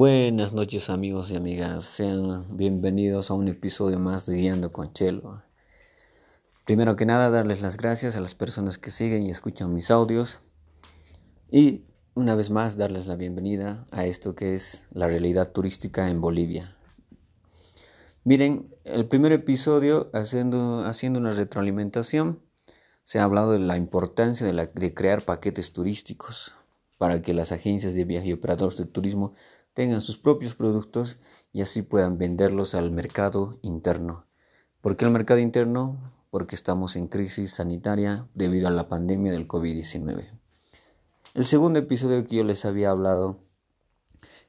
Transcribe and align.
Buenas 0.00 0.54
noches 0.54 0.88
amigos 0.88 1.30
y 1.30 1.36
amigas, 1.36 1.84
sean 1.84 2.56
bienvenidos 2.56 3.30
a 3.30 3.34
un 3.34 3.48
episodio 3.48 3.98
más 3.98 4.24
de 4.24 4.34
Guiando 4.34 4.72
con 4.72 4.94
Chelo. 4.94 5.42
Primero 6.64 6.96
que 6.96 7.04
nada, 7.04 7.28
darles 7.28 7.60
las 7.60 7.76
gracias 7.76 8.16
a 8.16 8.20
las 8.22 8.34
personas 8.34 8.78
que 8.78 8.90
siguen 8.90 9.26
y 9.26 9.30
escuchan 9.30 9.74
mis 9.74 9.90
audios 9.90 10.38
y 11.50 11.84
una 12.14 12.34
vez 12.34 12.48
más 12.48 12.78
darles 12.78 13.08
la 13.08 13.16
bienvenida 13.16 13.84
a 13.90 14.06
esto 14.06 14.34
que 14.34 14.54
es 14.54 14.86
la 14.90 15.06
realidad 15.06 15.52
turística 15.52 16.08
en 16.08 16.22
Bolivia. 16.22 16.78
Miren, 18.24 18.74
el 18.84 19.06
primer 19.06 19.32
episodio, 19.32 20.08
haciendo, 20.14 20.86
haciendo 20.86 21.18
una 21.18 21.32
retroalimentación, 21.32 22.40
se 23.04 23.18
ha 23.18 23.24
hablado 23.24 23.52
de 23.52 23.58
la 23.58 23.76
importancia 23.76 24.46
de, 24.46 24.70
de 24.72 24.94
crear 24.94 25.26
paquetes 25.26 25.74
turísticos 25.74 26.54
para 26.96 27.20
que 27.20 27.34
las 27.34 27.52
agencias 27.52 27.94
de 27.94 28.06
viaje 28.06 28.28
y 28.28 28.32
operadores 28.32 28.78
de 28.78 28.86
turismo 28.86 29.34
tengan 29.74 30.00
sus 30.00 30.18
propios 30.18 30.54
productos 30.54 31.18
y 31.52 31.62
así 31.62 31.82
puedan 31.82 32.18
venderlos 32.18 32.74
al 32.74 32.90
mercado 32.90 33.58
interno. 33.62 34.26
¿Por 34.80 34.96
qué 34.96 35.04
el 35.04 35.10
mercado 35.10 35.40
interno? 35.40 36.12
Porque 36.30 36.54
estamos 36.54 36.96
en 36.96 37.08
crisis 37.08 37.52
sanitaria 37.52 38.28
debido 38.34 38.68
a 38.68 38.70
la 38.70 38.88
pandemia 38.88 39.32
del 39.32 39.48
COVID-19. 39.48 40.30
El 41.34 41.44
segundo 41.44 41.78
episodio 41.78 42.24
que 42.26 42.36
yo 42.36 42.44
les 42.44 42.64
había 42.64 42.90
hablado 42.90 43.38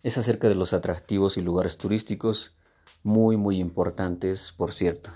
es 0.03 0.17
acerca 0.17 0.47
de 0.47 0.55
los 0.55 0.73
atractivos 0.73 1.37
y 1.37 1.41
lugares 1.41 1.77
turísticos 1.77 2.57
muy 3.03 3.35
muy 3.37 3.57
importantes, 3.57 4.51
por 4.51 4.71
cierto, 4.71 5.09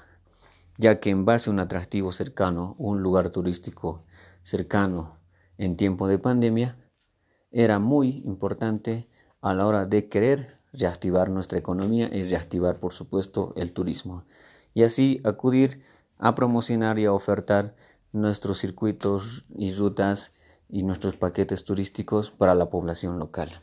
ya 0.78 1.00
que 1.00 1.10
en 1.10 1.26
base 1.26 1.50
a 1.50 1.54
un 1.54 1.60
atractivo 1.60 2.12
cercano, 2.12 2.76
un 2.78 3.02
lugar 3.02 3.30
turístico 3.30 4.04
cercano 4.44 5.20
en 5.58 5.78
tiempo 5.78 6.08
de 6.08 6.20
pandemia, 6.20 6.78
era 7.52 7.80
muy 7.80 8.22
importante 8.26 9.08
a 9.46 9.54
la 9.54 9.68
hora 9.68 9.86
de 9.86 10.10
querer 10.10 10.58
reactivar 10.74 11.30
nuestra 11.30 11.60
economía 11.60 12.10
y 12.12 12.24
reactivar, 12.24 12.80
por 12.80 12.94
supuesto, 12.94 13.54
el 13.56 13.74
turismo. 13.74 14.24
Y 14.74 14.82
así 14.82 15.22
acudir 15.24 15.84
a 16.18 16.34
promocionar 16.34 16.98
y 16.98 17.06
a 17.06 17.14
ofertar 17.14 17.76
nuestros 18.12 18.58
circuitos 18.58 19.46
y 19.56 19.72
rutas 19.72 20.34
y 20.68 20.82
nuestros 20.82 21.16
paquetes 21.16 21.64
turísticos 21.64 22.32
para 22.32 22.56
la 22.56 22.72
población 22.72 23.20
local. 23.20 23.62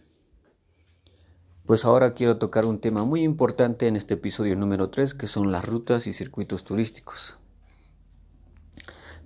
Pues 1.66 1.84
ahora 1.84 2.14
quiero 2.14 2.39
tocar 2.39 2.64
un 2.64 2.78
tema 2.78 3.02
muy 3.05 3.24
importante 3.24 3.89
en 3.89 3.96
este 3.96 4.14
episodio 4.14 4.55
número 4.55 4.89
3, 4.89 5.14
que 5.14 5.27
son 5.27 5.50
las 5.50 5.64
rutas 5.64 6.06
y 6.06 6.12
circuitos 6.12 6.62
turísticos. 6.62 7.39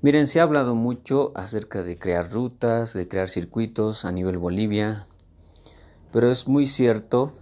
Miren, 0.01 0.27
se 0.27 0.41
ha 0.41 0.45
hablado 0.45 0.75
mucho 0.75 1.33
acerca 1.35 1.83
de 1.83 1.99
crear 1.99 2.33
rutas, 2.33 2.95
de 2.95 3.09
crear 3.09 3.29
circuitos 3.29 4.07
a 4.07 4.13
nivel 4.13 4.39
Bolivia, 4.39 5.07
pero 6.13 6.31
es 6.31 6.47
muy 6.47 6.67
cierto, 6.67 7.33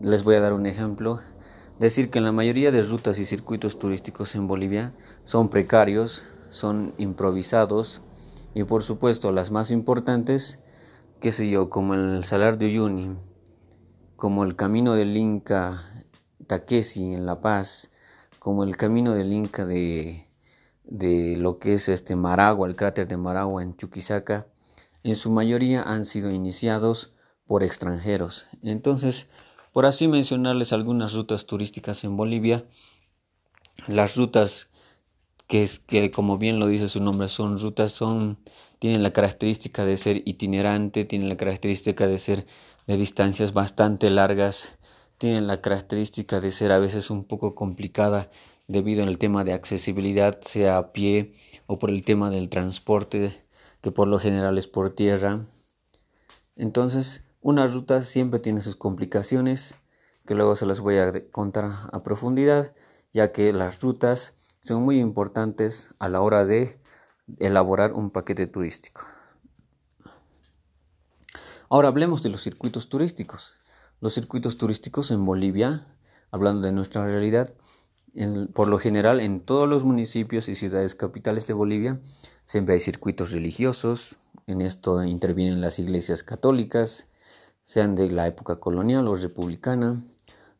les 0.00 0.24
voy 0.24 0.36
a 0.36 0.40
dar 0.40 0.52
un 0.52 0.66
ejemplo, 0.66 1.20
decir 1.78 2.10
que 2.10 2.20
la 2.20 2.32
mayoría 2.32 2.70
de 2.70 2.82
rutas 2.82 3.18
y 3.18 3.24
circuitos 3.24 3.78
turísticos 3.78 4.34
en 4.34 4.46
Bolivia 4.46 4.92
son 5.24 5.48
precarios, 5.48 6.24
son 6.50 6.94
improvisados 6.98 8.00
y 8.54 8.64
por 8.64 8.82
supuesto 8.82 9.32
las 9.32 9.50
más 9.50 9.70
importantes, 9.70 10.60
qué 11.20 11.32
sé 11.32 11.48
yo, 11.48 11.70
como 11.70 11.94
el 11.94 12.24
Salar 12.24 12.58
de 12.58 12.66
Uyuni, 12.66 13.16
como 14.16 14.44
el 14.44 14.56
Camino 14.56 14.94
del 14.94 15.16
Inca 15.16 15.82
Taquesi 16.46 17.14
en 17.14 17.26
La 17.26 17.40
Paz, 17.40 17.90
como 18.38 18.64
el 18.64 18.76
Camino 18.76 19.14
del 19.14 19.32
Inca 19.32 19.66
de, 19.66 20.28
de 20.84 21.36
lo 21.36 21.58
que 21.58 21.74
es 21.74 21.88
este 21.88 22.14
Maragua, 22.14 22.68
el 22.68 22.76
cráter 22.76 23.08
de 23.08 23.16
Maragua 23.16 23.62
en 23.62 23.76
Chuquisaca, 23.76 24.46
en 25.02 25.16
su 25.16 25.30
mayoría 25.30 25.82
han 25.82 26.04
sido 26.04 26.30
iniciados 26.30 27.14
por 27.46 27.62
extranjeros. 27.62 28.46
Entonces, 28.62 29.26
por 29.72 29.86
así 29.86 30.08
mencionarles 30.08 30.72
algunas 30.72 31.14
rutas 31.14 31.46
turísticas 31.46 32.04
en 32.04 32.16
Bolivia, 32.16 32.64
las 33.86 34.16
rutas 34.16 34.70
que 35.46 35.62
es 35.62 35.78
que 35.78 36.10
como 36.10 36.38
bien 36.38 36.58
lo 36.58 36.68
dice 36.68 36.88
su 36.88 37.02
nombre 37.02 37.28
son 37.28 37.58
rutas 37.58 37.92
son 37.92 38.38
tienen 38.78 39.02
la 39.02 39.12
característica 39.12 39.84
de 39.84 39.96
ser 39.96 40.22
itinerante, 40.24 41.04
tienen 41.04 41.28
la 41.28 41.36
característica 41.36 42.06
de 42.06 42.18
ser 42.18 42.46
de 42.86 42.96
distancias 42.96 43.52
bastante 43.52 44.10
largas, 44.10 44.78
tienen 45.18 45.46
la 45.46 45.60
característica 45.60 46.40
de 46.40 46.50
ser 46.50 46.72
a 46.72 46.78
veces 46.78 47.10
un 47.10 47.24
poco 47.24 47.54
complicada 47.54 48.30
debido 48.66 49.04
al 49.04 49.18
tema 49.18 49.44
de 49.44 49.52
accesibilidad, 49.52 50.40
sea 50.40 50.78
a 50.78 50.92
pie 50.92 51.32
o 51.66 51.78
por 51.78 51.90
el 51.90 52.04
tema 52.04 52.30
del 52.30 52.48
transporte, 52.48 53.44
que 53.82 53.90
por 53.90 54.08
lo 54.08 54.18
general 54.18 54.58
es 54.58 54.66
por 54.66 54.90
tierra. 54.90 55.46
Entonces, 56.56 57.24
una 57.44 57.66
ruta 57.66 58.00
siempre 58.00 58.40
tiene 58.40 58.62
sus 58.62 58.74
complicaciones, 58.74 59.74
que 60.24 60.34
luego 60.34 60.56
se 60.56 60.64
las 60.64 60.80
voy 60.80 60.96
a 60.96 61.12
contar 61.30 61.70
a 61.92 62.02
profundidad, 62.02 62.74
ya 63.12 63.32
que 63.32 63.52
las 63.52 63.82
rutas 63.82 64.32
son 64.62 64.82
muy 64.82 64.98
importantes 64.98 65.90
a 65.98 66.08
la 66.08 66.22
hora 66.22 66.46
de 66.46 66.80
elaborar 67.38 67.92
un 67.92 68.10
paquete 68.10 68.46
turístico. 68.46 69.02
Ahora 71.68 71.88
hablemos 71.88 72.22
de 72.22 72.30
los 72.30 72.40
circuitos 72.40 72.88
turísticos. 72.88 73.52
Los 74.00 74.14
circuitos 74.14 74.56
turísticos 74.56 75.10
en 75.10 75.26
Bolivia, 75.26 75.86
hablando 76.30 76.62
de 76.62 76.72
nuestra 76.72 77.04
realidad, 77.04 77.52
por 78.54 78.68
lo 78.68 78.78
general 78.78 79.20
en 79.20 79.40
todos 79.40 79.68
los 79.68 79.84
municipios 79.84 80.48
y 80.48 80.54
ciudades 80.54 80.94
capitales 80.94 81.46
de 81.46 81.52
Bolivia 81.52 82.00
siempre 82.46 82.72
hay 82.72 82.80
circuitos 82.80 83.32
religiosos, 83.32 84.16
en 84.46 84.62
esto 84.62 85.04
intervienen 85.04 85.60
las 85.60 85.78
iglesias 85.78 86.22
católicas, 86.22 87.06
sean 87.64 87.96
de 87.96 88.10
la 88.10 88.26
época 88.26 88.56
colonial 88.56 89.08
o 89.08 89.14
republicana. 89.14 90.02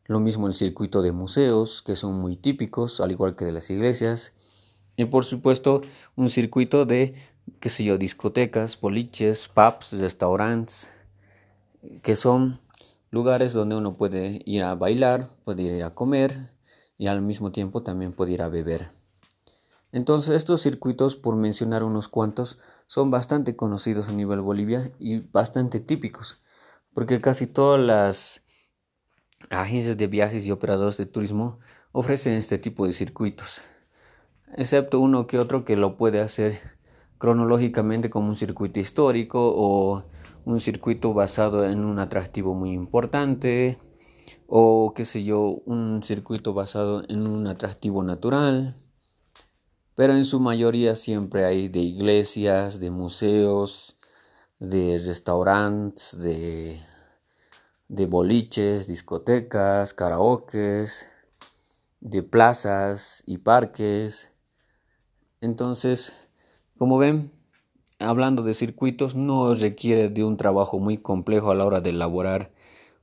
Lo 0.05 0.19
mismo 0.19 0.47
el 0.47 0.55
circuito 0.55 1.03
de 1.03 1.11
museos, 1.11 1.83
que 1.83 1.95
son 1.95 2.15
muy 2.15 2.35
típicos, 2.35 2.99
al 2.99 3.11
igual 3.11 3.35
que 3.35 3.45
de 3.45 3.51
las 3.51 3.69
iglesias. 3.69 4.33
Y 4.97 5.05
por 5.05 5.23
supuesto, 5.23 5.81
un 6.15 6.29
circuito 6.29 6.85
de, 6.85 7.15
qué 7.59 7.69
sé 7.69 7.83
yo, 7.83 7.97
discotecas, 7.97 8.79
boliches, 8.81 9.47
pubs, 9.47 9.93
restaurantes, 9.99 10.89
que 12.01 12.15
son 12.15 12.59
lugares 13.11 13.53
donde 13.53 13.75
uno 13.75 13.97
puede 13.97 14.41
ir 14.45 14.63
a 14.63 14.73
bailar, 14.73 15.29
puede 15.43 15.63
ir 15.63 15.83
a 15.83 15.93
comer 15.93 16.49
y 16.97 17.07
al 17.07 17.21
mismo 17.21 17.51
tiempo 17.51 17.83
también 17.83 18.13
puede 18.13 18.31
ir 18.31 18.41
a 18.41 18.49
beber. 18.49 18.89
Entonces 19.91 20.35
estos 20.35 20.61
circuitos, 20.61 21.15
por 21.15 21.35
mencionar 21.35 21.83
unos 21.83 22.07
cuantos, 22.07 22.57
son 22.87 23.11
bastante 23.11 23.55
conocidos 23.55 24.09
a 24.09 24.11
nivel 24.11 24.41
Bolivia 24.41 24.91
y 24.99 25.19
bastante 25.19 25.79
típicos 25.79 26.41
porque 26.95 27.19
casi 27.19 27.45
todas 27.45 27.79
las 27.79 28.41
agencias 29.49 29.97
de 29.97 30.07
viajes 30.07 30.47
y 30.47 30.51
operadores 30.51 30.95
de 30.95 31.05
turismo 31.05 31.59
ofrecen 31.91 32.35
este 32.35 32.57
tipo 32.57 32.87
de 32.87 32.93
circuitos, 32.93 33.61
excepto 34.55 35.01
uno 35.01 35.27
que 35.27 35.37
otro 35.37 35.65
que 35.65 35.75
lo 35.75 35.97
puede 35.97 36.21
hacer 36.21 36.57
cronológicamente 37.17 38.09
como 38.09 38.29
un 38.29 38.37
circuito 38.37 38.79
histórico 38.79 39.53
o 39.55 40.05
un 40.45 40.61
circuito 40.61 41.13
basado 41.13 41.65
en 41.65 41.83
un 41.83 41.99
atractivo 41.99 42.53
muy 42.53 42.71
importante 42.71 43.77
o 44.47 44.93
qué 44.95 45.03
sé 45.03 45.25
yo, 45.25 45.61
un 45.65 46.01
circuito 46.01 46.53
basado 46.53 47.03
en 47.09 47.27
un 47.27 47.47
atractivo 47.47 48.03
natural. 48.03 48.75
Pero 49.95 50.13
en 50.13 50.23
su 50.23 50.39
mayoría 50.39 50.95
siempre 50.95 51.43
hay 51.43 51.67
de 51.67 51.79
iglesias, 51.79 52.79
de 52.79 52.89
museos, 52.89 53.97
de 54.59 54.97
restaurantes, 55.05 56.17
de, 56.19 56.79
de 57.89 58.05
boliches, 58.05 58.87
discotecas, 58.87 59.93
karaokes, 59.93 61.07
de 61.99 62.23
plazas 62.23 63.23
y 63.25 63.39
parques. 63.39 64.31
Entonces, 65.41 66.13
como 66.77 66.97
ven, 66.97 67.31
hablando 67.99 68.43
de 68.43 68.53
circuitos, 68.53 69.15
no 69.15 69.53
requiere 69.53 70.09
de 70.09 70.23
un 70.23 70.37
trabajo 70.37 70.79
muy 70.79 70.97
complejo 70.97 71.51
a 71.51 71.55
la 71.55 71.65
hora 71.65 71.81
de 71.81 71.91
elaborar 71.91 72.51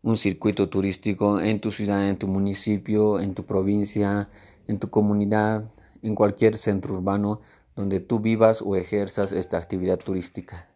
un 0.03 0.17
circuito 0.17 0.69
turístico 0.69 1.41
en 1.41 1.61
tu 1.61 1.71
ciudad, 1.71 2.09
en 2.09 2.19
tu 2.19 2.27
municipio, 2.27 3.21
en 3.21 3.35
tu 3.35 3.45
provincia, 3.45 4.31
en 4.67 4.79
tu 4.79 4.91
comunidad, 4.91 5.71
en 6.03 6.15
cualquier 6.15 6.57
centro 6.57 6.95
urbano 6.95 7.41
donde 7.77 8.01
tú 8.01 8.21
vivas 8.21 8.63
o 8.63 8.77
ejerzas 8.77 9.33
esta 9.33 9.59
actividad 9.59 9.99
turística. 9.99 10.72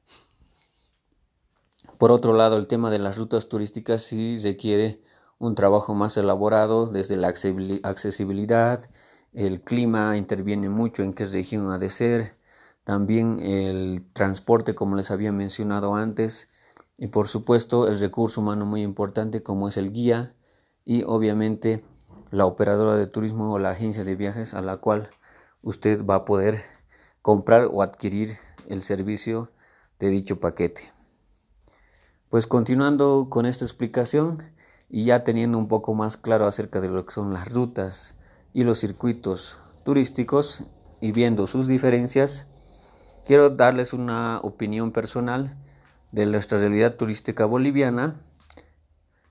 Por 1.99 2.13
otro 2.13 2.35
lado, 2.35 2.59
el 2.59 2.67
tema 2.67 2.91
de 2.91 2.99
las 2.99 3.17
rutas 3.17 3.49
turísticas 3.49 4.03
sí 4.03 4.37
requiere 4.37 5.01
un 5.39 5.55
trabajo 5.55 5.95
más 5.95 6.17
elaborado 6.19 6.89
desde 6.89 7.17
la 7.17 7.29
accesibilidad, 7.29 8.91
el 9.33 9.63
clima 9.63 10.17
interviene 10.17 10.69
mucho 10.69 11.03
en 11.03 11.15
qué 11.15 11.25
región 11.25 11.71
ha 11.73 11.79
de 11.79 11.89
ser, 11.89 12.37
también 12.85 13.41
el 13.41 14.05
transporte 14.13 14.75
como 14.75 14.97
les 14.97 15.11
había 15.11 15.33
mencionado 15.33 15.95
antes 15.95 16.49
y 16.99 17.07
por 17.09 17.29
supuesto 17.29 17.89
el 17.89 17.99
recurso 17.99 18.43
humano 18.43 18.67
muy 18.67 18.83
importante 18.83 19.43
como 19.43 19.69
es 19.69 19.77
el 19.79 19.93
guía 19.93 20.35
y 20.85 21.03
obviamente 21.03 21.83
la 22.31 22.47
operadora 22.47 22.97
de 22.97 23.07
turismo 23.07 23.53
o 23.53 23.59
la 23.59 23.71
agencia 23.71 24.05
de 24.05 24.17
viajes 24.17 24.55
a 24.55 24.61
la 24.61 24.77
cual 24.79 25.09
usted 25.63 26.05
va 26.05 26.17
a 26.17 26.25
poder 26.27 26.63
comprar 27.23 27.69
o 27.73 27.83
adquirir 27.83 28.39
el 28.69 28.83
servicio 28.83 29.51
de 29.99 30.11
dicho 30.11 30.41
paquete. 30.41 30.96
Pues 32.31 32.49
continuando 32.49 33.29
con 33.31 33.47
esta 33.47 33.65
explicación, 33.65 34.43
y 34.89 35.05
ya 35.05 35.23
teniendo 35.23 35.59
un 35.59 35.69
poco 35.69 35.95
más 35.95 36.17
claro 36.17 36.47
acerca 36.47 36.81
de 36.81 36.89
lo 36.89 37.05
que 37.07 37.13
son 37.13 37.33
las 37.33 37.53
rutas 37.53 38.17
y 38.53 38.65
los 38.65 38.81
circuitos 38.81 39.57
turísticos 39.85 40.65
y 41.01 41.13
viendo 41.13 41.47
sus 41.47 41.69
diferencias, 41.69 42.47
quiero 43.25 43.51
darles 43.51 43.93
una 43.93 44.41
opinión 44.41 44.93
personal 44.93 45.57
de 46.11 46.27
nuestra 46.27 46.59
realidad 46.59 46.97
turística 46.97 47.45
boliviana, 47.45 48.21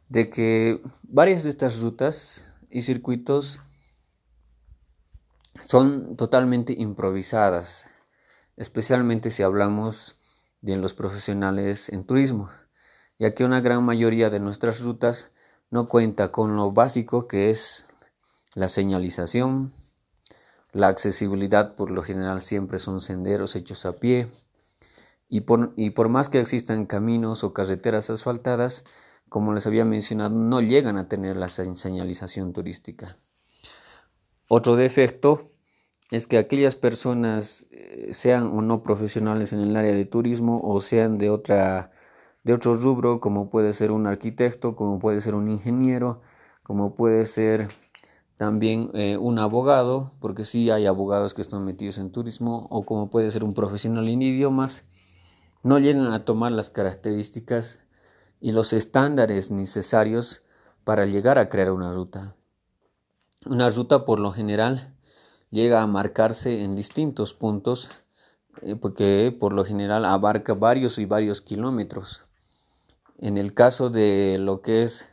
de 0.08 0.30
que 0.30 0.82
varias 1.04 1.44
de 1.44 1.50
estas 1.50 1.82
rutas 1.82 2.54
y 2.70 2.84
circuitos 2.84 3.60
son 5.62 6.16
totalmente 6.16 6.74
improvisadas, 6.78 7.86
especialmente 8.56 9.30
si 9.32 9.44
hablamos 9.44 10.16
de 10.62 10.78
los 10.78 10.94
profesionales 10.94 11.90
en 11.90 12.06
turismo, 12.06 12.50
ya 13.20 13.34
que 13.34 13.46
una 13.46 13.62
gran 13.62 13.84
mayoría 13.84 14.30
de 14.30 14.40
nuestras 14.40 14.82
rutas 14.82 15.32
no 15.70 15.88
cuenta 15.88 16.32
con 16.32 16.56
lo 16.56 16.72
básico 16.72 17.28
que 17.28 17.50
es 17.50 17.86
la 18.54 18.70
señalización, 18.70 19.74
la 20.72 20.88
accesibilidad 20.88 21.76
por 21.76 21.92
lo 21.92 22.02
general 22.02 22.42
siempre 22.42 22.80
son 22.80 23.02
senderos 23.02 23.56
hechos 23.56 23.86
a 23.86 23.94
pie 23.94 24.28
y 25.30 25.42
por, 25.42 25.74
y 25.76 25.92
por 25.92 26.10
más 26.10 26.30
que 26.30 26.40
existan 26.40 26.86
caminos 26.86 27.44
o 27.44 27.54
carreteras 27.54 28.10
asfaltadas, 28.10 28.84
como 29.30 29.54
les 29.54 29.66
había 29.66 29.86
mencionado, 29.86 30.36
no 30.36 30.62
llegan 30.62 30.98
a 30.98 31.08
tener 31.08 31.36
la 31.36 31.50
señalización 31.50 32.54
turística. 32.54 33.18
Otro 34.48 34.76
defecto 34.76 35.52
es 36.12 36.28
que 36.28 36.38
aquellas 36.38 36.76
personas, 36.76 37.66
eh, 37.72 38.10
sean 38.12 38.48
o 38.48 38.62
no 38.62 38.84
profesionales 38.84 39.54
en 39.54 39.60
el 39.60 39.76
área 39.76 39.94
de 39.94 40.06
turismo 40.06 40.62
o 40.64 40.80
sean 40.82 41.18
de 41.18 41.30
otra 41.30 41.92
de 42.46 42.54
otro 42.54 42.76
rubro, 42.76 43.20
como 43.20 43.50
puede 43.50 43.74
ser 43.74 43.92
un 43.92 44.06
arquitecto, 44.06 44.76
como 44.76 45.00
puede 45.00 45.20
ser 45.20 45.34
un 45.34 45.50
ingeniero, 45.50 46.22
como 46.62 46.94
puede 46.94 47.26
ser 47.26 47.70
también 48.38 48.92
eh, 48.94 49.18
un 49.18 49.40
abogado, 49.40 50.12
porque 50.20 50.44
sí 50.44 50.70
hay 50.70 50.86
abogados 50.86 51.34
que 51.34 51.42
están 51.42 51.66
metidos 51.66 51.98
en 51.98 52.12
turismo, 52.12 52.68
o 52.70 52.86
como 52.86 53.10
puede 53.10 53.32
ser 53.32 53.44
un 53.44 53.56
profesional 53.56 54.08
en 54.08 54.22
idiomas, 54.22 54.84
no 55.64 55.80
llegan 55.80 56.14
a 56.14 56.24
tomar 56.24 56.52
las 56.52 56.70
características 56.70 57.80
y 58.40 58.52
los 58.52 58.74
estándares 58.74 59.50
necesarios 59.50 60.44
para 60.84 61.08
llegar 61.08 61.40
a 61.40 61.50
crear 61.50 61.72
una 61.72 61.92
ruta. 61.92 62.36
Una 63.48 63.70
ruta 63.70 64.06
por 64.06 64.20
lo 64.20 64.32
general 64.32 64.96
llega 65.50 65.82
a 65.82 65.88
marcarse 65.88 66.64
en 66.64 66.76
distintos 66.76 67.34
puntos 67.34 67.90
eh, 68.62 68.76
porque 68.76 69.36
por 69.40 69.54
lo 69.54 69.66
general 69.66 70.06
abarca 70.06 70.54
varios 70.54 71.00
y 71.00 71.06
varios 71.06 71.42
kilómetros. 71.42 72.25
En 73.18 73.38
el 73.38 73.54
caso 73.54 73.90
de 73.90 74.38
lo 74.40 74.62
que 74.62 74.84
es 74.84 75.10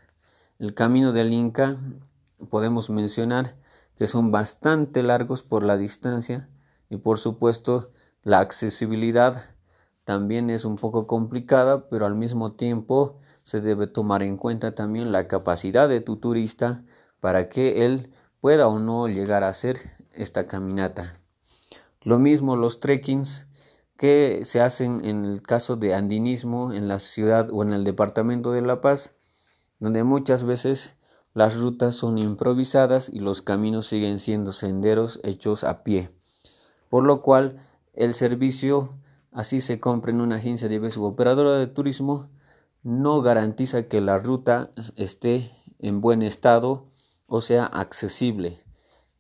el 0.58 0.74
camino 0.74 1.12
del 1.12 1.32
Inca, 1.32 1.78
podemos 2.50 2.90
mencionar 2.90 3.56
que 3.96 4.08
son 4.08 4.32
bastante 4.32 5.04
largos 5.04 5.42
por 5.42 5.62
la 5.62 5.76
distancia 5.76 6.48
y 6.90 6.96
por 6.96 7.18
supuesto 7.18 7.92
la 8.24 8.40
accesibilidad 8.40 9.44
también 10.04 10.50
es 10.50 10.64
un 10.64 10.76
poco 10.76 11.06
complicada, 11.06 11.88
pero 11.88 12.06
al 12.06 12.16
mismo 12.16 12.52
tiempo 12.54 13.20
se 13.44 13.60
debe 13.60 13.86
tomar 13.86 14.24
en 14.24 14.36
cuenta 14.36 14.74
también 14.74 15.12
la 15.12 15.28
capacidad 15.28 15.88
de 15.88 16.00
tu 16.00 16.16
turista 16.16 16.84
para 17.20 17.48
que 17.48 17.84
él 17.84 18.10
pueda 18.40 18.66
o 18.66 18.80
no 18.80 19.06
llegar 19.06 19.44
a 19.44 19.48
hacer 19.48 19.78
esta 20.12 20.48
caminata. 20.48 21.20
Lo 22.02 22.18
mismo 22.18 22.56
los 22.56 22.80
trekkings 22.80 23.46
que 24.02 24.40
se 24.44 24.60
hacen 24.60 25.04
en 25.04 25.24
el 25.24 25.42
caso 25.42 25.76
de 25.76 25.94
andinismo 25.94 26.72
en 26.72 26.88
la 26.88 26.98
ciudad 26.98 27.50
o 27.52 27.62
en 27.62 27.72
el 27.72 27.84
departamento 27.84 28.50
de 28.50 28.60
La 28.60 28.80
Paz, 28.80 29.12
donde 29.78 30.02
muchas 30.02 30.42
veces 30.42 30.96
las 31.34 31.56
rutas 31.56 31.94
son 31.94 32.18
improvisadas 32.18 33.08
y 33.08 33.20
los 33.20 33.42
caminos 33.42 33.86
siguen 33.86 34.18
siendo 34.18 34.50
senderos 34.50 35.20
hechos 35.22 35.62
a 35.62 35.84
pie, 35.84 36.10
por 36.88 37.04
lo 37.04 37.22
cual 37.22 37.64
el 37.92 38.12
servicio, 38.12 38.98
así 39.30 39.60
se 39.60 39.78
compra 39.78 40.10
en 40.10 40.20
una 40.20 40.34
agencia 40.34 40.68
de 40.68 40.80
u 40.80 41.04
operadora 41.04 41.52
de 41.52 41.68
turismo, 41.68 42.28
no 42.82 43.22
garantiza 43.22 43.84
que 43.84 44.00
la 44.00 44.18
ruta 44.18 44.72
esté 44.96 45.52
en 45.78 46.00
buen 46.00 46.22
estado 46.22 46.88
o 47.28 47.40
sea 47.40 47.66
accesible, 47.66 48.64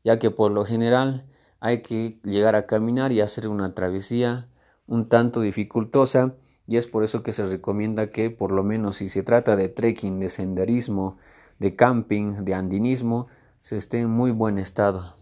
ya 0.02 0.18
que 0.18 0.32
por 0.32 0.50
lo 0.50 0.64
general 0.64 1.24
hay 1.60 1.82
que 1.82 2.18
llegar 2.24 2.56
a 2.56 2.66
caminar 2.66 3.12
y 3.12 3.20
hacer 3.20 3.46
una 3.46 3.76
travesía 3.76 4.48
un 4.92 5.08
tanto 5.08 5.40
dificultosa 5.40 6.34
y 6.68 6.76
es 6.76 6.86
por 6.86 7.02
eso 7.02 7.22
que 7.22 7.32
se 7.32 7.46
recomienda 7.46 8.10
que 8.10 8.28
por 8.28 8.52
lo 8.52 8.62
menos 8.62 8.96
si 8.96 9.08
se 9.08 9.22
trata 9.22 9.56
de 9.56 9.70
trekking, 9.70 10.20
de 10.20 10.28
senderismo, 10.28 11.16
de 11.58 11.74
camping, 11.74 12.44
de 12.44 12.52
andinismo, 12.52 13.26
se 13.60 13.78
esté 13.78 14.00
en 14.00 14.10
muy 14.10 14.32
buen 14.32 14.58
estado. 14.58 15.16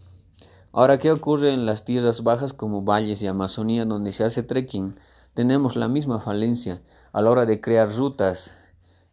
Ahora, 0.73 0.97
¿qué 0.97 1.09
ocurre 1.09 1.53
en 1.53 1.65
las 1.65 1.85
tierras 1.85 2.21
bajas 2.21 2.51
como 2.51 2.81
valles 2.81 3.21
y 3.21 3.27
Amazonía 3.27 3.85
donde 3.85 4.11
se 4.11 4.25
hace 4.25 4.43
trekking? 4.43 4.99
Tenemos 5.35 5.77
la 5.77 5.87
misma 5.87 6.19
falencia 6.19 6.81
a 7.13 7.21
la 7.21 7.29
hora 7.31 7.45
de 7.45 7.61
crear 7.61 7.89
rutas 7.95 8.53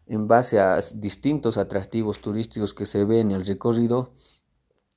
en 0.07 0.27
base 0.27 0.59
a 0.59 0.81
distintos 0.93 1.57
atractivos 1.57 2.21
turísticos 2.21 2.75
que 2.75 2.85
se 2.85 3.05
ven 3.05 3.31
en 3.31 3.37
el 3.37 3.47
recorrido. 3.47 4.11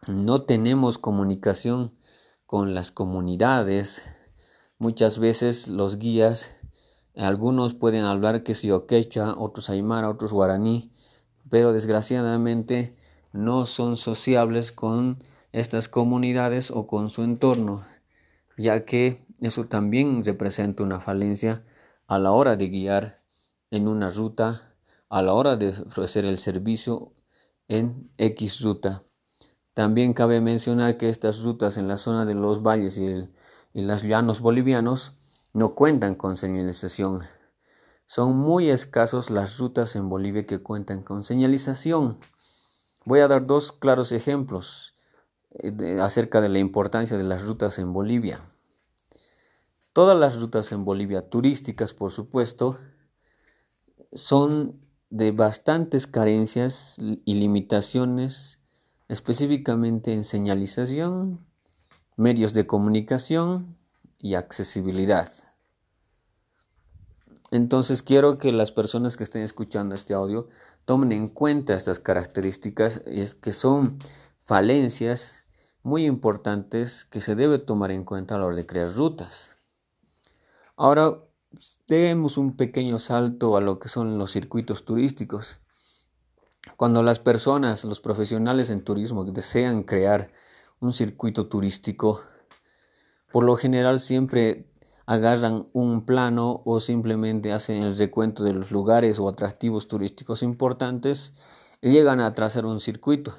No 0.07 0.41
tenemos 0.41 0.97
comunicación 0.97 1.93
con 2.47 2.73
las 2.73 2.91
comunidades, 2.91 4.01
Muchas 4.81 5.19
veces 5.19 5.68
los 5.68 6.00
guías, 6.00 6.57
algunos 7.16 7.75
pueden 7.75 8.04
hablar 8.04 8.42
que 8.42 8.56
si 8.56 8.72
o 8.72 8.88
quechua, 8.88 9.36
otros 9.38 9.69
aymara, 9.69 10.10
otros 10.10 10.33
guaraní, 10.33 10.92
pero 11.51 11.72
desgraciadamente 11.72 12.95
no 13.31 13.68
son 13.68 13.95
sociables 13.95 14.72
con 14.72 15.24
estas 15.51 15.88
comunidades 15.88 16.72
o 16.72 16.88
con 16.88 17.12
su 17.12 17.22
entorno, 17.22 17.86
ya 18.57 18.83
que 18.83 19.24
eso 19.39 19.68
también 19.68 20.25
representa 20.25 20.81
una 20.81 21.00
falencia 21.00 21.63
a 22.07 22.18
la 22.18 22.31
hora 22.31 22.56
de 22.56 22.69
guiar 22.69 23.22
en 23.69 23.88
una 23.88 24.10
ruta, 24.10 24.74
a 25.10 25.22
la 25.22 25.36
hora 25.36 25.57
de 25.57 25.69
ofrecer 25.86 26.25
el 26.25 26.39
servicio 26.39 27.13
en 27.68 28.10
X 28.18 28.62
ruta. 28.63 29.04
También 29.75 30.13
cabe 30.13 30.42
mencionar 30.42 30.98
que 30.98 31.10
estas 31.10 31.44
rutas 31.44 31.78
en 31.78 31.88
la 31.88 31.98
zona 31.98 32.25
de 32.25 32.33
los 32.33 32.63
valles 32.63 32.97
y 32.97 33.06
el 33.06 33.31
y 33.73 33.81
los 33.81 34.04
llanos 34.04 34.40
bolivianos 34.40 35.13
no 35.54 35.75
cuentan 35.75 36.16
con 36.16 36.37
señalización. 36.37 37.21
Son 38.06 38.35
muy 38.35 38.69
escasos 38.69 39.30
las 39.30 39.57
rutas 39.57 39.95
en 39.95 40.09
Bolivia 40.09 40.45
que 40.45 40.61
cuentan 40.61 41.04
con 41.04 41.23
señalización. 41.23 42.19
Voy 43.06 43.21
a 43.21 43.28
dar 43.28 43.47
dos 43.47 43.71
claros 43.71 44.11
ejemplos 44.11 44.95
eh, 45.51 45.99
acerca 46.01 46.42
de 46.42 46.49
la 46.49 46.59
importancia 46.59 47.18
de 47.18 47.23
las 47.23 47.45
rutas 47.45 47.80
en 47.80 47.94
Bolivia. 47.94 48.42
Todas 49.94 50.18
las 50.18 50.40
rutas 50.40 50.71
en 50.71 50.85
Bolivia, 50.85 51.30
turísticas 51.30 51.94
por 51.94 52.11
supuesto, 52.11 52.80
son 54.13 54.80
de 55.09 55.31
bastantes 55.31 56.07
carencias 56.07 56.97
y 56.99 57.33
limitaciones, 57.33 58.59
específicamente 59.09 60.13
en 60.13 60.23
señalización, 60.23 61.45
medios 62.15 62.53
de 62.53 62.68
comunicación 62.68 63.77
y 64.19 64.35
accesibilidad. 64.35 65.30
Entonces 67.51 68.01
quiero 68.01 68.37
que 68.37 68.53
las 68.53 68.71
personas 68.71 69.18
que 69.18 69.23
estén 69.23 69.41
escuchando 69.44 69.95
este 69.95 70.13
audio 70.13 70.47
tomen 70.85 71.11
en 71.11 71.27
cuenta 71.27 71.75
estas 71.75 71.99
características 71.99 73.01
que 73.41 73.51
son 73.51 73.99
falencias 74.44 75.45
muy 75.83 76.06
importantes 76.06 77.06
que 77.06 77.21
se 77.21 77.35
debe 77.35 77.59
tomar 77.59 77.91
en 77.91 78.03
cuenta 78.06 78.35
a 78.35 78.37
la 78.37 78.45
hora 78.45 78.56
de 78.56 78.65
crear 78.65 78.89
rutas. 78.94 79.57
Ahora 80.75 81.18
demos 81.87 82.37
un 82.37 82.56
pequeño 82.56 82.99
salto 82.99 83.57
a 83.57 83.61
lo 83.61 83.80
que 83.80 83.89
son 83.89 84.18
los 84.18 84.31
circuitos 84.31 84.85
turísticos. 84.85 85.59
Cuando 86.77 87.03
las 87.03 87.19
personas, 87.19 87.83
los 87.83 87.99
profesionales 87.99 88.69
en 88.69 88.83
turismo 88.83 89.25
desean 89.25 89.83
crear 89.83 90.31
un 90.81 90.92
circuito 90.92 91.47
turístico, 91.47 92.21
por 93.31 93.44
lo 93.44 93.56
general 93.56 94.00
siempre 94.00 94.68
agarran 95.06 95.68
un 95.73 96.06
plano 96.06 96.61
o 96.66 96.80
simplemente 96.80 97.54
hacen 97.54 97.83
el 97.83 97.97
recuento 97.97 98.44
de 98.44 98.54
los 98.54 98.71
lugares 98.71 99.19
o 99.19 99.30
atractivos 99.30 99.88
turísticos 99.88 100.44
importantes 100.44 101.33
y 101.81 101.92
llegan 101.92 102.19
a 102.19 102.33
trazar 102.33 102.66
un 102.66 102.80
circuito 102.80 103.33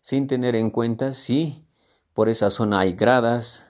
sin 0.00 0.26
tener 0.26 0.54
en 0.54 0.70
cuenta 0.70 1.12
si 1.12 1.66
por 2.12 2.28
esa 2.28 2.50
zona 2.50 2.80
hay 2.80 2.92
gradas 2.92 3.66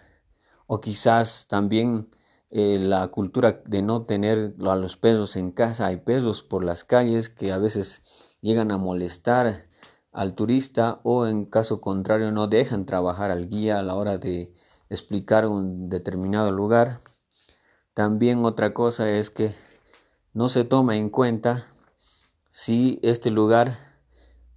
o 0.66 0.80
quizás 0.80 1.46
también 1.48 2.10
eh, 2.50 2.78
la 2.78 3.08
cultura 3.08 3.62
de 3.64 3.82
no 3.82 4.02
tener 4.02 4.54
a 4.66 4.76
los 4.76 4.96
perros 4.96 5.36
en 5.36 5.50
casa, 5.50 5.86
hay 5.86 5.96
perros 5.98 6.42
por 6.42 6.62
las 6.62 6.84
calles 6.84 7.28
que 7.28 7.52
a 7.52 7.58
veces 7.58 8.02
llegan 8.40 8.70
a 8.70 8.78
molestar 8.78 9.68
al 10.14 10.34
turista 10.34 11.00
o 11.02 11.26
en 11.26 11.44
caso 11.44 11.80
contrario 11.80 12.30
no 12.30 12.46
dejan 12.46 12.86
trabajar 12.86 13.30
al 13.30 13.48
guía 13.48 13.78
a 13.78 13.82
la 13.82 13.96
hora 13.96 14.16
de 14.16 14.54
explicar 14.88 15.46
un 15.46 15.88
determinado 15.88 16.50
lugar. 16.52 17.02
También 17.92 18.44
otra 18.44 18.72
cosa 18.72 19.10
es 19.10 19.28
que 19.28 19.52
no 20.32 20.48
se 20.48 20.64
toma 20.64 20.96
en 20.96 21.10
cuenta 21.10 21.66
si 22.52 23.00
este 23.02 23.30
lugar 23.30 23.76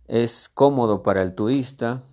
es 0.08 0.48
cómodo 0.48 1.04
para 1.04 1.24
el 1.24 1.36
turista, 1.36 2.04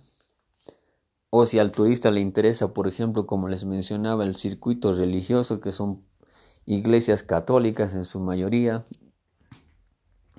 o 1.29 1.45
si 1.45 1.59
al 1.59 1.71
turista 1.71 2.11
le 2.11 2.21
interesa, 2.21 2.73
por 2.73 2.87
ejemplo, 2.87 3.27
como 3.27 3.49
les 3.49 3.65
mencionaba, 3.65 4.23
el 4.23 4.37
circuito 4.37 4.93
religioso, 4.93 5.59
que 5.59 5.71
son 5.71 6.03
iglesias 6.65 7.23
católicas 7.23 7.93
en 7.93 8.05
su 8.05 8.19
mayoría, 8.19 8.85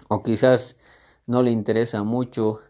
o 0.08 0.22
quizás 0.22 0.78
no 1.26 1.42
le 1.42 1.50
interesa 1.50 2.02
mucho 2.02 2.60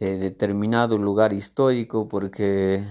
eh, 0.00 0.16
determinado 0.16 0.98
lugar 0.98 1.32
histórico 1.32 2.08
porque 2.08 2.82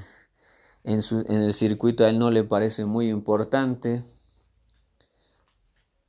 en, 0.84 1.02
su, 1.02 1.20
en 1.28 1.42
el 1.42 1.54
circuito 1.54 2.06
a 2.06 2.10
él 2.10 2.20
no 2.20 2.32
le 2.32 2.44
parece 2.44 2.86
muy 2.86 3.10
importante. 3.10 4.06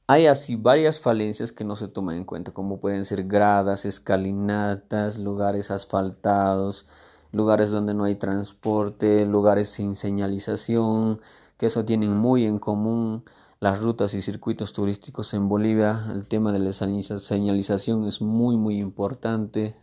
Hay 0.06 0.26
así 0.26 0.56
varias 0.56 1.00
falencias 1.00 1.52
que 1.52 1.64
no 1.64 1.76
se 1.76 1.88
toman 1.88 2.16
en 2.16 2.24
cuenta, 2.24 2.52
como 2.52 2.80
pueden 2.80 3.04
ser 3.04 3.24
gradas, 3.24 3.84
escalinatas, 3.84 5.18
lugares 5.18 5.70
asfaltados, 5.70 6.86
lugares 7.32 7.70
donde 7.70 7.94
no 7.94 8.04
hay 8.04 8.16
transporte, 8.16 9.24
lugares 9.24 9.68
sin 9.68 9.94
señalización, 9.94 11.20
que 11.56 11.66
eso 11.66 11.84
tienen 11.84 12.16
muy 12.16 12.44
en 12.44 12.58
común 12.58 13.24
las 13.60 13.80
rutas 13.82 14.14
y 14.14 14.22
circuitos 14.22 14.72
turísticos 14.72 15.32
en 15.34 15.48
Bolivia. 15.48 16.06
El 16.12 16.26
tema 16.26 16.52
de 16.52 16.58
la 16.58 16.72
señalización 16.72 18.04
es 18.06 18.20
muy 18.20 18.56
muy 18.56 18.78
importante. 18.78 19.76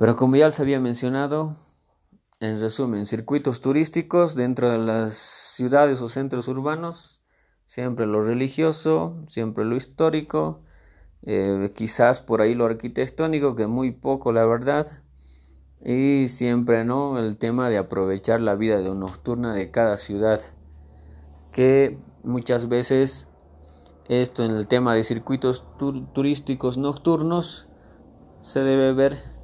Pero 0.00 0.16
como 0.16 0.36
ya 0.36 0.46
les 0.46 0.58
había 0.60 0.80
mencionado, 0.80 1.56
en 2.40 2.58
resumen, 2.58 3.04
circuitos 3.04 3.60
turísticos 3.60 4.34
dentro 4.34 4.70
de 4.70 4.78
las 4.78 5.14
ciudades 5.14 6.00
o 6.00 6.08
centros 6.08 6.48
urbanos, 6.48 7.20
siempre 7.66 8.06
lo 8.06 8.22
religioso, 8.22 9.22
siempre 9.26 9.66
lo 9.66 9.76
histórico, 9.76 10.62
eh, 11.20 11.70
quizás 11.74 12.20
por 12.20 12.40
ahí 12.40 12.54
lo 12.54 12.64
arquitectónico, 12.64 13.54
que 13.54 13.66
muy 13.66 13.90
poco 13.90 14.32
la 14.32 14.46
verdad, 14.46 14.86
y 15.84 16.28
siempre, 16.28 16.86
¿no? 16.86 17.18
El 17.18 17.36
tema 17.36 17.68
de 17.68 17.76
aprovechar 17.76 18.40
la 18.40 18.54
vida 18.54 18.78
de 18.78 18.94
nocturna 18.94 19.52
de 19.52 19.70
cada 19.70 19.98
ciudad. 19.98 20.40
Que 21.52 21.98
muchas 22.24 22.70
veces 22.70 23.28
esto 24.08 24.46
en 24.46 24.52
el 24.52 24.66
tema 24.66 24.94
de 24.94 25.04
circuitos 25.04 25.66
turísticos 26.14 26.78
nocturnos 26.78 27.68
se 28.40 28.60
debe 28.60 28.94
ver 28.94 29.39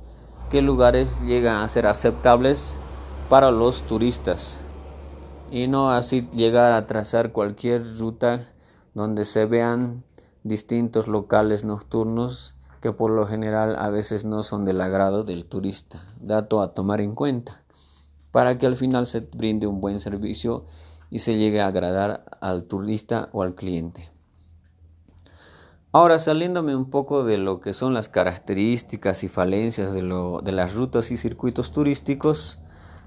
qué 0.50 0.62
lugares 0.62 1.20
llegan 1.22 1.56
a 1.56 1.68
ser 1.68 1.86
aceptables 1.86 2.78
para 3.28 3.50
los 3.50 3.82
turistas 3.82 4.62
y 5.50 5.66
no 5.66 5.90
así 5.90 6.28
llegar 6.32 6.72
a 6.72 6.84
trazar 6.84 7.32
cualquier 7.32 7.98
ruta 7.98 8.40
donde 8.94 9.24
se 9.24 9.46
vean 9.46 10.04
distintos 10.44 11.08
locales 11.08 11.64
nocturnos 11.64 12.54
que 12.80 12.92
por 12.92 13.10
lo 13.10 13.26
general 13.26 13.76
a 13.78 13.90
veces 13.90 14.24
no 14.24 14.42
son 14.42 14.64
del 14.64 14.80
agrado 14.80 15.24
del 15.24 15.44
turista. 15.44 16.00
Dato 16.20 16.62
a 16.62 16.74
tomar 16.74 17.00
en 17.00 17.14
cuenta 17.14 17.64
para 18.30 18.58
que 18.58 18.66
al 18.66 18.76
final 18.76 19.06
se 19.06 19.20
brinde 19.20 19.66
un 19.66 19.80
buen 19.80 19.98
servicio 19.98 20.64
y 21.10 21.20
se 21.20 21.36
llegue 21.36 21.60
a 21.60 21.68
agradar 21.68 22.24
al 22.40 22.64
turista 22.64 23.28
o 23.32 23.42
al 23.42 23.54
cliente. 23.54 24.15
Ahora 25.93 26.19
saliéndome 26.19 26.76
un 26.76 26.90
poco 26.90 27.25
de 27.25 27.38
lo 27.38 27.61
que 27.61 27.73
son 27.73 27.95
las 27.95 28.09
características 28.09 29.25
y 29.25 29.28
falencias 29.28 29.93
de, 29.93 30.02
las 30.02 30.75
rutas 30.75 31.11
y 31.11 31.16
circuitos 31.16 31.73
turísticos, 31.73 32.59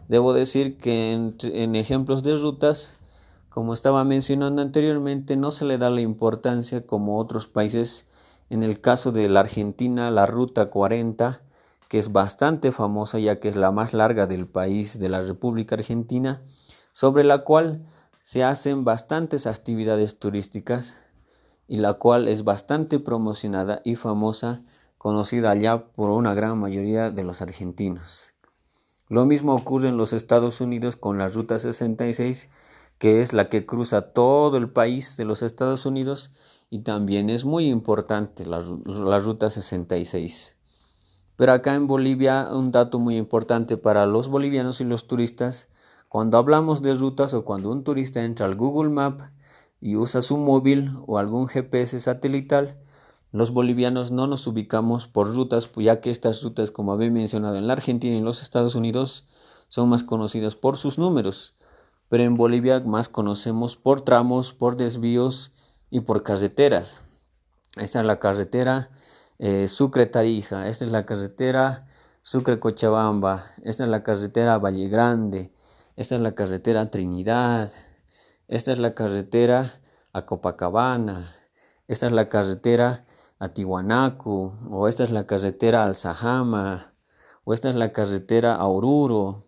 debo 0.08 0.34
decir 0.34 0.78
que 0.78 1.14
en 1.14 1.76
ejemplos 1.76 2.24
de 2.24 2.36
rutas, 2.36 2.98
como 3.50 3.74
estaba 3.74 4.04
mencionando 4.04 4.62
anteriormente, 4.62 5.36
no 5.36 5.52
se 5.52 5.66
le 5.66 5.78
da 5.78 5.90
la 5.90 6.02
importancia 6.02 6.86
como 6.86 7.18
otros 7.18 7.48
países. 7.48 8.06
En 8.50 8.64
el 8.64 8.82
caso 8.82 9.12
de 9.12 9.30
la 9.30 9.42
Argentina, 9.42 10.10
la 10.10 10.26
Ruta 10.26 10.70
40, 10.70 11.42
que 11.90 12.00
es 12.00 12.12
bastante 12.12 12.72
famosa 12.72 13.20
ya 13.20 13.40
que 13.40 13.50
es 13.50 13.56
la 13.56 13.72
más 13.72 13.94
larga 13.94 14.26
del 14.26 14.48
país 14.48 14.98
de 14.98 15.10
la 15.10 15.22
República 15.22 15.76
Argentina, 15.76 16.42
sobre 16.92 17.24
la 17.24 17.44
cual 17.44 17.86
se 18.24 18.44
hacen 18.44 18.86
bastantes 18.86 19.46
actividades 19.46 20.18
turísticas 20.18 20.96
y 21.70 21.78
la 21.78 21.94
cual 21.94 22.28
es 22.28 22.44
bastante 22.44 23.00
promocionada 23.00 23.82
y 23.86 23.94
famosa, 23.94 24.64
conocida 24.98 25.54
ya 25.54 25.86
por 25.86 26.10
una 26.10 26.34
gran 26.34 26.58
mayoría 26.58 27.12
de 27.12 27.24
los 27.24 27.44
argentinos. 27.44 28.34
Lo 29.08 29.26
mismo 29.28 29.54
ocurre 29.54 29.90
en 29.90 29.96
los 29.96 30.12
Estados 30.12 30.62
Unidos 30.62 30.96
con 30.96 31.20
la 31.20 31.28
Ruta 31.28 31.60
66, 31.60 32.50
que 32.98 33.22
es 33.22 33.34
la 33.34 33.50
que 33.50 33.68
cruza 33.68 34.02
todo 34.14 34.58
el 34.58 34.72
país 34.72 35.16
de 35.16 35.26
los 35.26 35.44
Estados 35.44 35.86
Unidos 35.86 36.32
y 36.72 36.80
también 36.80 37.30
es 37.30 37.46
muy 37.46 37.68
importante 37.68 38.48
la, 38.48 38.60
ruta 39.20 39.52
66. 39.52 40.58
Pero 41.36 41.54
acá 41.54 41.76
en 41.76 41.86
Bolivia 41.86 42.50
un 42.52 42.72
dato 42.72 42.98
muy 42.98 43.16
importante 43.16 43.78
para 43.78 44.08
los 44.08 44.28
bolivianos 44.28 44.82
y 44.82 44.86
los 44.86 45.08
turistas, 45.08 45.70
cuando 46.08 46.40
hablamos 46.40 46.82
de 46.82 46.96
rutas 46.96 47.36
o 47.36 47.46
cuando 47.46 47.72
un 47.72 47.84
turista 47.84 48.24
entra 48.24 48.48
al 48.48 48.56
Google 48.56 48.90
Map 48.90 49.22
y 49.82 49.96
usa 49.96 50.22
su 50.22 50.38
móvil 50.38 50.92
o 51.08 51.18
algún 51.18 51.48
GPS 51.48 52.00
satelital, 52.00 52.78
los 53.32 53.52
bolivianos 53.52 54.12
no 54.12 54.26
nos 54.28 54.48
ubicamos 54.48 55.08
por 55.08 55.36
rutas, 55.36 55.70
ya 55.78 56.02
que 56.02 56.10
estas 56.10 56.42
rutas, 56.42 56.72
como 56.72 56.94
había 56.94 57.12
mencionado 57.12 57.58
en 57.58 57.68
la 57.68 57.74
Argentina 57.74 58.16
y 58.16 58.18
en 58.18 58.26
los 58.26 58.42
Estados 58.42 58.76
Unidos, 58.76 59.28
son 59.68 59.90
más 59.90 60.04
conocidas 60.04 60.56
por 60.56 60.78
sus 60.78 60.98
números, 60.98 61.56
pero 62.10 62.24
en 62.24 62.36
Bolivia 62.36 62.80
más 62.80 63.08
conocemos 63.08 63.78
por 63.78 64.02
tramos, 64.02 64.54
por 64.54 64.78
desvíos 64.78 65.54
y 65.92 66.00
por 66.00 66.24
carreteras. 66.24 67.04
Esta 67.76 68.00
es 68.00 68.06
la 68.06 68.20
carretera 68.20 68.90
eh, 69.38 69.68
Sucre-Tarija, 69.68 70.68
esta 70.68 70.86
es 70.86 70.92
la 70.92 71.06
carretera 71.06 71.88
Sucre-Cochabamba, 72.24 73.46
esta 73.64 73.84
es 73.84 73.90
la 73.90 74.02
carretera 74.02 74.58
Valle 74.58 74.90
Grande, 74.90 75.54
esta 75.96 76.16
es 76.16 76.22
la 76.22 76.34
carretera 76.34 76.90
Trinidad, 76.90 77.72
esta 78.50 78.72
es 78.72 78.79
la 78.79 78.96
carretera 78.96 79.79
a 80.12 80.25
Copacabana, 80.25 81.36
esta 81.88 82.08
es 82.08 82.12
la 82.12 82.29
carretera 82.29 83.06
a 83.38 83.50
Tihuanaco, 83.50 84.58
o 84.72 84.88
esta 84.88 85.03
es 85.03 85.12
la 85.12 85.27
carretera 85.27 85.84
al 85.84 85.96
Sajama, 85.96 86.96
o 87.44 87.53
esta 87.53 87.70
es 87.70 87.75
la 87.75 87.91
carretera 87.91 88.56
a 88.56 88.65
Oruro. 88.65 89.46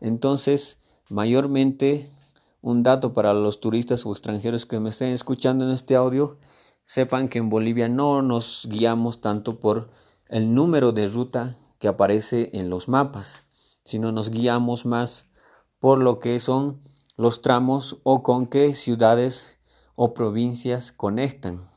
Entonces, 0.00 0.78
mayormente 1.08 2.12
un 2.60 2.82
dato 2.82 3.14
para 3.14 3.32
los 3.32 3.60
turistas 3.60 4.04
o 4.04 4.12
extranjeros 4.12 4.66
que 4.66 4.78
me 4.78 4.90
estén 4.90 5.14
escuchando 5.14 5.64
en 5.64 5.70
este 5.70 5.96
audio, 5.96 6.36
sepan 6.84 7.30
que 7.30 7.38
en 7.38 7.48
Bolivia 7.48 7.88
no 7.88 8.20
nos 8.20 8.68
guiamos 8.70 9.22
tanto 9.22 9.58
por 9.58 9.88
el 10.28 10.54
número 10.54 10.92
de 10.92 11.08
ruta 11.08 11.56
que 11.78 11.88
aparece 11.88 12.50
en 12.52 12.68
los 12.68 12.88
mapas, 12.88 13.44
sino 13.84 14.12
nos 14.12 14.28
guiamos 14.28 14.84
más 14.84 15.30
por 15.78 16.02
lo 16.02 16.18
que 16.18 16.38
son 16.40 16.82
los 17.16 17.42
tramos 17.42 17.98
o 18.02 18.22
con 18.22 18.46
qué 18.46 18.74
ciudades 18.74 19.58
o 19.94 20.14
provincias 20.14 20.92
conectan, 20.92 21.68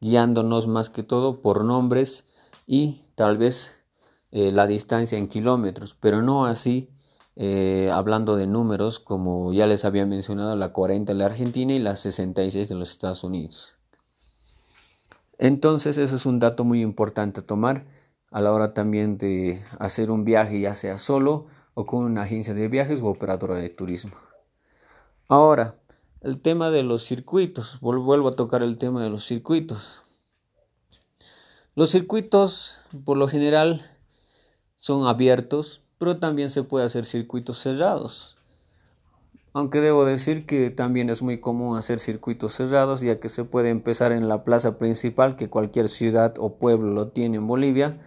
guiándonos 0.00 0.66
más 0.66 0.90
que 0.90 1.02
todo 1.02 1.42
por 1.42 1.64
nombres 1.64 2.24
y 2.66 3.02
tal 3.14 3.36
vez 3.36 3.80
eh, 4.30 4.52
la 4.52 4.66
distancia 4.66 5.18
en 5.18 5.28
kilómetros, 5.28 5.96
pero 5.98 6.22
no 6.22 6.46
así 6.46 6.90
eh, 7.36 7.90
hablando 7.92 8.36
de 8.36 8.46
números, 8.46 9.00
como 9.00 9.52
ya 9.52 9.66
les 9.66 9.84
había 9.84 10.06
mencionado, 10.06 10.56
la 10.56 10.72
40 10.72 11.12
de 11.12 11.18
la 11.18 11.26
Argentina 11.26 11.72
y 11.72 11.78
la 11.78 11.96
66 11.96 12.68
de 12.68 12.74
los 12.74 12.90
Estados 12.90 13.24
Unidos. 13.24 13.78
Entonces, 15.38 15.96
eso 15.96 16.16
es 16.16 16.26
un 16.26 16.38
dato 16.38 16.64
muy 16.64 16.82
importante 16.82 17.40
a 17.40 17.46
tomar 17.46 17.86
a 18.30 18.40
la 18.40 18.52
hora 18.52 18.74
también 18.74 19.16
de 19.16 19.62
hacer 19.78 20.10
un 20.10 20.24
viaje, 20.24 20.60
ya 20.60 20.74
sea 20.74 20.98
solo 20.98 21.46
o 21.74 21.86
con 21.86 22.04
una 22.04 22.22
agencia 22.22 22.52
de 22.52 22.68
viajes 22.68 23.00
o 23.00 23.06
operadora 23.06 23.56
de 23.56 23.70
turismo. 23.70 24.12
Ahora, 25.30 25.76
el 26.22 26.40
tema 26.40 26.70
de 26.70 26.82
los 26.82 27.04
circuitos. 27.04 27.78
Vuelvo 27.80 28.26
a 28.26 28.32
tocar 28.32 28.64
el 28.64 28.78
tema 28.78 29.00
de 29.00 29.10
los 29.10 29.24
circuitos. 29.24 30.02
Los 31.76 31.92
circuitos, 31.92 32.78
por 33.04 33.16
lo 33.16 33.28
general, 33.28 33.80
son 34.74 35.06
abiertos, 35.06 35.84
pero 35.98 36.18
también 36.18 36.50
se 36.50 36.64
puede 36.64 36.84
hacer 36.84 37.04
circuitos 37.04 37.60
cerrados. 37.60 38.38
Aunque 39.52 39.80
debo 39.80 40.04
decir 40.04 40.46
que 40.46 40.68
también 40.70 41.08
es 41.10 41.22
muy 41.22 41.38
común 41.38 41.78
hacer 41.78 42.00
circuitos 42.00 42.54
cerrados, 42.54 43.00
ya 43.00 43.20
que 43.20 43.28
se 43.28 43.44
puede 43.44 43.68
empezar 43.68 44.10
en 44.10 44.28
la 44.28 44.42
plaza 44.42 44.78
principal, 44.78 45.36
que 45.36 45.48
cualquier 45.48 45.88
ciudad 45.88 46.34
o 46.40 46.56
pueblo 46.56 46.92
lo 46.92 47.06
tiene 47.06 47.36
en 47.36 47.46
Bolivia, 47.46 48.00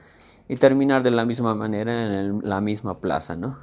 y 0.49 0.57
terminar 0.57 1.03
de 1.03 1.11
la 1.11 1.23
misma 1.23 1.55
manera 1.55 2.19
en 2.19 2.41
la 2.43 2.59
misma 2.59 2.99
plaza, 2.99 3.37
¿no? 3.37 3.59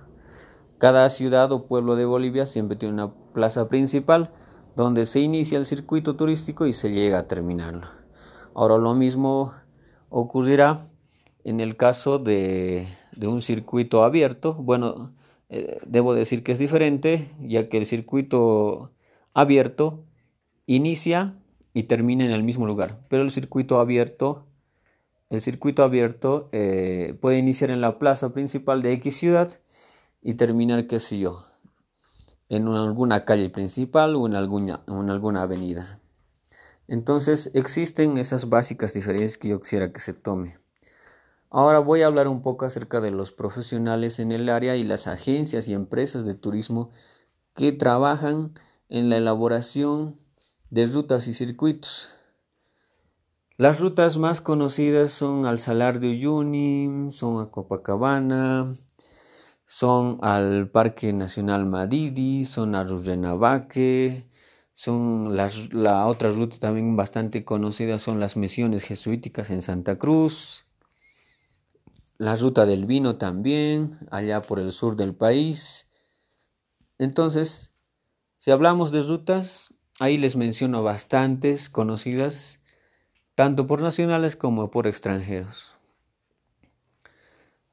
Cada 0.78 1.10
ciudad 1.10 1.52
o 1.52 1.66
pueblo 1.66 1.94
de 1.94 2.06
Bolivia 2.06 2.46
siempre 2.46 2.74
tiene 2.74 2.94
una 2.94 3.12
plaza 3.32 3.68
principal 3.68 4.32
donde 4.76 5.06
se 5.06 5.20
inicia 5.20 5.58
el 5.58 5.66
circuito 5.66 6.16
turístico 6.16 6.66
y 6.66 6.72
se 6.72 6.90
llega 6.90 7.18
a 7.18 7.28
terminarlo. 7.28 7.86
Ahora 8.54 8.78
lo 8.78 8.94
mismo 8.94 9.54
ocurrirá 10.08 10.88
en 11.44 11.60
el 11.60 11.76
caso 11.76 12.18
de, 12.18 12.86
un 13.22 13.42
circuito 13.42 14.04
abierto, 14.04 14.54
bueno, 14.54 15.14
eh, 15.48 15.80
debo 15.86 16.14
decir 16.14 16.42
que 16.42 16.52
es 16.52 16.58
diferente, 16.58 17.30
ya 17.40 17.68
que 17.68 17.78
el 17.78 17.86
circuito 17.86 18.92
abierto 19.34 20.04
inicia 20.66 21.36
y 21.72 21.84
termina 21.84 22.24
en 22.24 22.32
el 22.32 22.42
mismo 22.42 22.66
lugar, 22.66 23.00
pero 23.08 23.22
el 23.22 23.30
circuito 23.30 23.80
abierto 23.80 24.46
el 25.30 25.40
circuito 25.40 25.84
abierto 25.84 26.48
eh, 26.50 27.16
puede 27.20 27.38
iniciar 27.38 27.70
en 27.70 27.80
la 27.80 28.00
plaza 28.00 28.32
principal 28.34 28.82
de 28.82 28.92
X 28.94 29.16
ciudad 29.16 29.60
y 30.22 30.34
terminar, 30.34 30.88
qué 30.88 30.98
sé 30.98 31.20
yo, 31.20 31.44
en 32.50 32.68
alguna 32.68 33.24
calle 33.24 33.48
principal 33.48 34.16
o 34.16 34.26
en 34.26 34.34
alguna, 34.34 34.82
en 34.86 35.08
alguna 35.08 35.42
avenida. 35.42 36.00
Entonces 36.88 37.50
existen 37.54 38.18
esas 38.18 38.48
básicas 38.48 38.92
diferencias 38.92 39.38
que 39.38 39.48
yo 39.48 39.60
quisiera 39.60 39.92
que 39.92 40.00
se 40.00 40.12
tome. 40.12 40.58
Ahora 41.48 41.78
voy 41.78 42.02
a 42.02 42.06
hablar 42.06 42.26
un 42.28 42.42
poco 42.42 42.64
acerca 42.64 43.00
de 43.00 43.12
los 43.12 43.30
profesionales 43.30 44.18
en 44.18 44.32
el 44.32 44.48
área 44.48 44.76
y 44.76 44.82
las 44.82 45.06
agencias 45.06 45.68
y 45.68 45.74
empresas 45.74 46.24
de 46.24 46.34
turismo 46.34 46.90
que 47.54 47.72
trabajan 47.72 48.52
en 48.88 49.08
la 49.08 49.16
elaboración 49.16 50.18
de 50.70 50.86
rutas 50.86 51.28
y 51.28 51.34
circuitos. 51.34 52.10
Las 53.56 53.80
rutas 53.80 54.16
más 54.16 54.40
conocidas 54.40 55.12
son 55.12 55.46
al 55.46 55.60
Salar 55.60 56.00
de 56.00 56.10
Uyuni, 56.10 57.12
son 57.12 57.40
a 57.40 57.50
Copacabana, 57.50 58.74
son 59.72 60.18
al 60.22 60.68
Parque 60.68 61.12
Nacional 61.12 61.64
Madidi, 61.64 62.44
son 62.44 62.74
a 62.74 62.82
Rurrenabaque, 62.82 64.26
son 64.72 65.36
las, 65.36 65.72
la 65.72 66.08
otra 66.08 66.30
ruta 66.30 66.58
también 66.58 66.96
bastante 66.96 67.44
conocida 67.44 68.00
son 68.00 68.18
las 68.18 68.36
misiones 68.36 68.82
jesuíticas 68.82 69.48
en 69.48 69.62
Santa 69.62 69.96
Cruz, 69.96 70.66
la 72.18 72.34
ruta 72.34 72.66
del 72.66 72.84
vino 72.84 73.14
también, 73.14 73.92
allá 74.10 74.42
por 74.42 74.58
el 74.58 74.72
sur 74.72 74.96
del 74.96 75.14
país. 75.14 75.88
Entonces, 76.98 77.72
si 78.38 78.50
hablamos 78.50 78.90
de 78.90 79.04
rutas, 79.04 79.72
ahí 80.00 80.18
les 80.18 80.34
menciono 80.34 80.82
bastantes 80.82 81.70
conocidas 81.70 82.58
tanto 83.36 83.68
por 83.68 83.82
nacionales 83.82 84.34
como 84.34 84.68
por 84.72 84.88
extranjeros. 84.88 85.78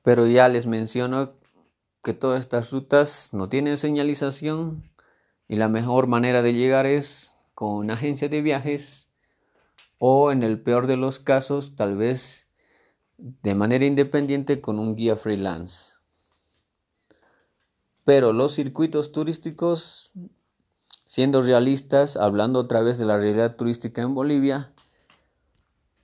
Pero 0.04 0.28
ya 0.28 0.48
les 0.48 0.68
menciono 0.68 1.34
que 2.04 2.14
todas 2.14 2.40
estas 2.40 2.72
rutas 2.72 3.30
no 3.32 3.50
tienen 3.50 3.78
señalización 3.78 4.90
y 5.48 5.56
la 5.56 5.68
mejor 5.68 6.08
manera 6.08 6.42
de 6.42 6.54
llegar 6.54 6.86
es 6.86 7.36
con 7.54 7.74
una 7.74 7.94
agencia 7.94 8.30
de 8.30 8.42
viajes 8.42 9.08
o 10.00 10.32
en 10.32 10.44
el 10.44 10.62
peor 10.62 10.88
de 10.88 10.98
los 10.98 11.20
casos 11.20 11.76
tal 11.76 11.98
vez 11.98 12.48
de 13.18 13.56
manera 13.56 13.86
independiente 13.86 14.62
con 14.62 14.80
un 14.80 14.96
guía 14.96 15.16
freelance. 15.16 15.94
Pero 18.04 18.32
los 18.32 18.54
circuitos 18.54 19.12
turísticos, 19.12 20.12
siendo 21.06 21.42
realistas, 21.42 22.16
hablando 22.16 22.60
otra 22.60 22.82
vez 22.82 22.98
de 22.98 23.06
la 23.06 23.18
realidad 23.18 23.56
turística 23.56 24.02
en 24.02 24.14
Bolivia, 24.14 24.72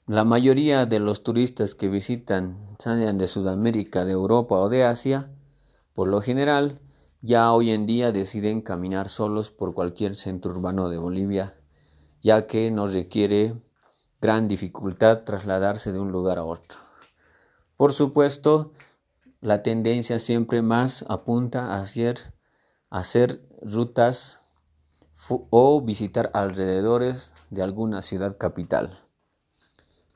la 0.05 0.25
mayoría 0.25 0.85
de 0.85 0.99
los 0.99 1.23
turistas 1.23 1.75
que 1.75 1.87
visitan, 1.87 2.75
sean 2.77 3.17
de 3.17 3.27
Sudamérica, 3.27 4.03
de 4.03 4.11
Europa 4.11 4.55
o 4.55 4.67
de 4.67 4.83
Asia, 4.83 5.32
por 5.93 6.07
lo 6.07 6.21
general, 6.21 6.79
ya 7.21 7.51
hoy 7.51 7.71
en 7.71 7.85
día 7.85 8.11
deciden 8.11 8.61
caminar 8.61 9.09
solos 9.09 9.51
por 9.51 9.73
cualquier 9.73 10.15
centro 10.15 10.51
urbano 10.51 10.89
de 10.89 10.97
Bolivia, 10.97 11.55
ya 12.21 12.47
que 12.47 12.71
nos 12.71 12.93
requiere 12.93 13.55
gran 14.21 14.47
dificultad 14.47 15.23
trasladarse 15.23 15.91
de 15.91 15.99
un 15.99 16.11
lugar 16.11 16.37
a 16.37 16.43
otro. 16.43 16.79
Por 17.77 17.93
supuesto, 17.93 18.73
la 19.41 19.63
tendencia 19.63 20.19
siempre 20.19 20.61
más 20.61 21.05
apunta 21.09 21.73
a 21.73 21.81
hacer 21.81 23.41
rutas 23.61 24.43
o 25.29 25.81
visitar 25.81 26.31
alrededores 26.33 27.31
de 27.49 27.63
alguna 27.63 28.01
ciudad 28.01 28.37
capital 28.37 29.03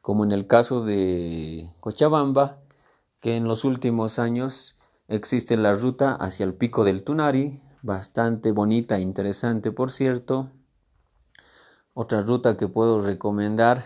como 0.07 0.23
en 0.23 0.31
el 0.31 0.47
caso 0.47 0.85
de 0.85 1.69
Cochabamba, 1.81 2.61
que 3.19 3.35
en 3.35 3.43
los 3.43 3.65
últimos 3.65 4.19
años 4.19 4.76
existe 5.07 5.57
la 5.57 5.73
ruta 5.73 6.15
hacia 6.15 6.43
el 6.45 6.53
pico 6.53 6.83
del 6.83 7.03
Tunari, 7.03 7.61
bastante 7.81 8.51
bonita 8.51 8.97
e 8.97 9.01
interesante 9.01 9.71
por 9.71 9.91
cierto. 9.91 10.51
Otra 11.93 12.19
ruta 12.21 12.57
que 12.57 12.67
puedo 12.67 12.99
recomendar 12.99 13.85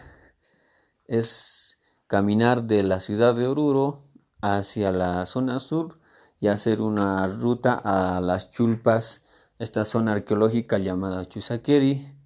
es 1.05 1.77
caminar 2.07 2.63
de 2.63 2.84
la 2.84 2.99
ciudad 2.99 3.36
de 3.36 3.47
Oruro 3.47 4.03
hacia 4.41 4.91
la 4.91 5.25
zona 5.25 5.60
sur 5.60 5.99
y 6.39 6.47
hacer 6.47 6.81
una 6.81 7.25
ruta 7.27 7.73
a 7.73 8.19
las 8.21 8.49
chulpas, 8.49 9.21
esta 9.60 9.86
zona 9.86 10.13
arqueológica 10.13 10.77
llamada 10.79 11.27
Chusaqueri 11.27 12.21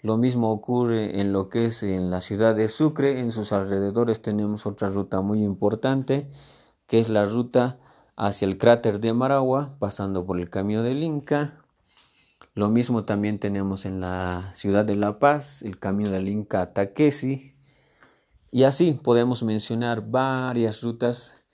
lo 0.00 0.16
mismo 0.16 0.52
ocurre 0.52 1.20
en 1.20 1.32
lo 1.32 1.48
que 1.48 1.64
es 1.64 1.82
en 1.82 2.08
la 2.08 2.20
ciudad 2.20 2.54
de 2.54 2.68
Sucre, 2.68 3.18
en 3.18 3.32
sus 3.32 3.52
alrededores 3.52 4.22
tenemos 4.22 4.64
otra 4.64 4.88
ruta 4.90 5.22
muy 5.22 5.42
importante, 5.42 6.30
que 6.86 7.00
es 7.00 7.08
la 7.08 7.24
ruta 7.24 7.80
hacia 8.18 8.46
el 8.46 8.58
cráter 8.58 8.98
de 8.98 9.12
Maragua, 9.12 9.76
pasando 9.78 10.26
por 10.26 10.40
el 10.40 10.50
Camino 10.50 10.82
del 10.82 11.04
Inca. 11.04 11.64
Lo 12.52 12.68
mismo 12.68 13.04
también 13.04 13.38
tenemos 13.38 13.86
en 13.86 14.00
la 14.00 14.50
ciudad 14.56 14.84
de 14.84 14.96
La 14.96 15.20
Paz, 15.20 15.62
el 15.62 15.78
Camino 15.78 16.10
del 16.10 16.28
Inca 16.28 16.60
a 16.60 16.72
Taquesi. 16.72 17.54
Y 18.50 18.64
así 18.64 18.92
podemos 18.92 19.44
mencionar 19.44 20.10
varias 20.10 20.82
rutas 20.82 21.44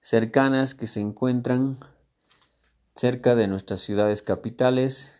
cercanas 0.00 0.76
que 0.76 0.86
se 0.86 1.00
encuentran 1.00 1.78
cerca 2.94 3.34
de 3.34 3.48
nuestras 3.48 3.80
ciudades 3.80 4.22
capitales 4.22 5.18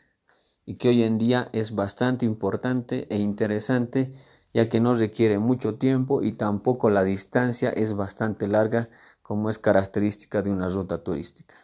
y 0.65 0.77
que 0.77 0.91
hoy 0.91 1.03
en 1.03 1.19
día 1.19 1.49
es 1.53 1.75
bastante 1.75 2.27
importante 2.27 3.09
e 3.11 3.19
interesante 3.19 4.13
ya 4.55 4.69
que 4.69 4.81
no 4.81 4.95
requiere 4.95 5.39
mucho 5.39 5.77
tiempo 5.77 6.23
y 6.23 6.33
tampoco 6.33 6.91
la 6.91 7.05
distancia 7.05 7.71
es 7.71 7.95
bastante 7.95 8.49
larga 8.49 8.91
como 9.33 9.49
es 9.49 9.59
característica 9.59 10.43
de 10.43 10.51
una 10.51 10.69
ruta 10.69 11.03
turística. 11.03 11.55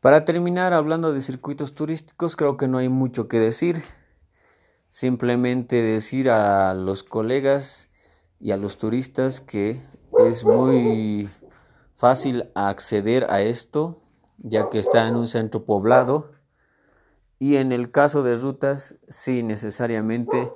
Para 0.00 0.24
terminar 0.24 0.72
hablando 0.72 1.12
de 1.12 1.20
circuitos 1.20 1.74
turísticos 1.74 2.34
creo 2.34 2.56
que 2.56 2.66
no 2.66 2.78
hay 2.78 2.88
mucho 2.88 3.28
que 3.28 3.38
decir. 3.38 3.84
Simplemente 4.88 5.82
decir 5.82 6.30
a 6.30 6.72
los 6.72 7.02
colegas 7.02 7.90
y 8.40 8.52
a 8.52 8.56
los 8.56 8.78
turistas 8.78 9.42
que 9.42 9.82
es 10.26 10.46
muy 10.46 11.28
fácil 11.94 12.50
acceder 12.54 13.26
a 13.28 13.42
esto 13.42 14.00
ya 14.38 14.70
que 14.70 14.78
está 14.78 15.06
en 15.06 15.16
un 15.16 15.28
centro 15.28 15.66
poblado 15.66 16.32
y 17.38 17.56
en 17.56 17.70
el 17.70 17.90
caso 17.90 18.22
de 18.22 18.34
rutas, 18.36 18.96
sí, 19.08 19.42
necesariamente, 19.42 20.50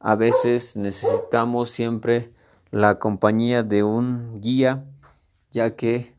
a 0.00 0.16
veces 0.16 0.74
necesitamos 0.74 1.70
siempre 1.70 2.32
la 2.72 2.98
compañía 2.98 3.62
de 3.62 3.82
un 3.82 4.40
guía, 4.40 4.84
ya 5.52 5.76
que 5.76 6.16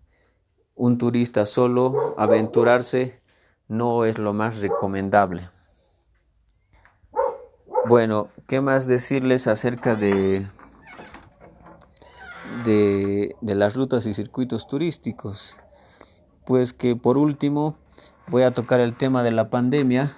un 0.75 0.97
turista 0.97 1.45
solo 1.45 2.15
aventurarse 2.17 3.21
no 3.67 4.05
es 4.05 4.19
lo 4.19 4.33
más 4.33 4.61
recomendable. 4.61 5.49
Bueno, 7.85 8.29
¿qué 8.47 8.61
más 8.61 8.87
decirles 8.87 9.47
acerca 9.47 9.95
de, 9.95 10.47
de, 12.63 13.35
las 13.41 13.75
rutas 13.75 14.05
y 14.05 14.13
circuitos 14.13 14.67
turísticos? 14.67 15.57
Pues 16.45 16.71
que 16.71 16.95
por 16.95 17.17
último, 17.17 17.77
voy 18.27 18.43
a 18.43 18.51
tocar 18.51 18.79
el 18.79 18.95
tema 18.95 19.23
de 19.23 19.31
la 19.31 19.49
pandemia. 19.49 20.15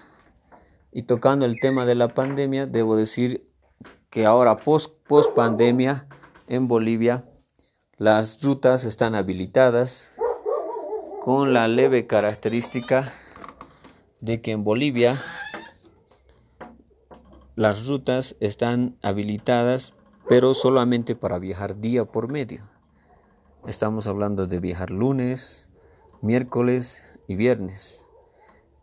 Y 0.91 1.03
tocando 1.03 1.45
el 1.45 1.59
tema 1.59 1.85
de 1.85 1.95
la 1.95 2.09
pandemia, 2.09 2.67
debo 2.67 2.95
decir 2.95 3.49
que 4.09 4.25
ahora 4.25 4.57
post 4.57 4.93
pandemia 5.35 6.07
en 6.47 6.67
Bolivia 6.67 7.25
las 7.97 8.43
rutas 8.43 8.83
están 8.83 9.15
habilitadas 9.15 10.13
con 11.21 11.53
la 11.53 11.69
leve 11.69 12.07
característica 12.07 13.13
de 14.19 14.41
que 14.41 14.51
en 14.51 14.65
Bolivia 14.65 15.17
las 17.55 17.87
rutas 17.87 18.35
están 18.41 18.97
habilitadas 19.01 19.93
pero 20.27 20.53
solamente 20.53 21.15
para 21.15 21.39
viajar 21.39 21.79
día 21.79 22.03
por 22.03 22.29
medio. 22.29 22.69
Estamos 23.65 24.07
hablando 24.07 24.45
de 24.45 24.59
viajar 24.59 24.91
lunes, 24.91 25.69
miércoles 26.21 27.01
y 27.29 27.35
viernes. 27.35 28.03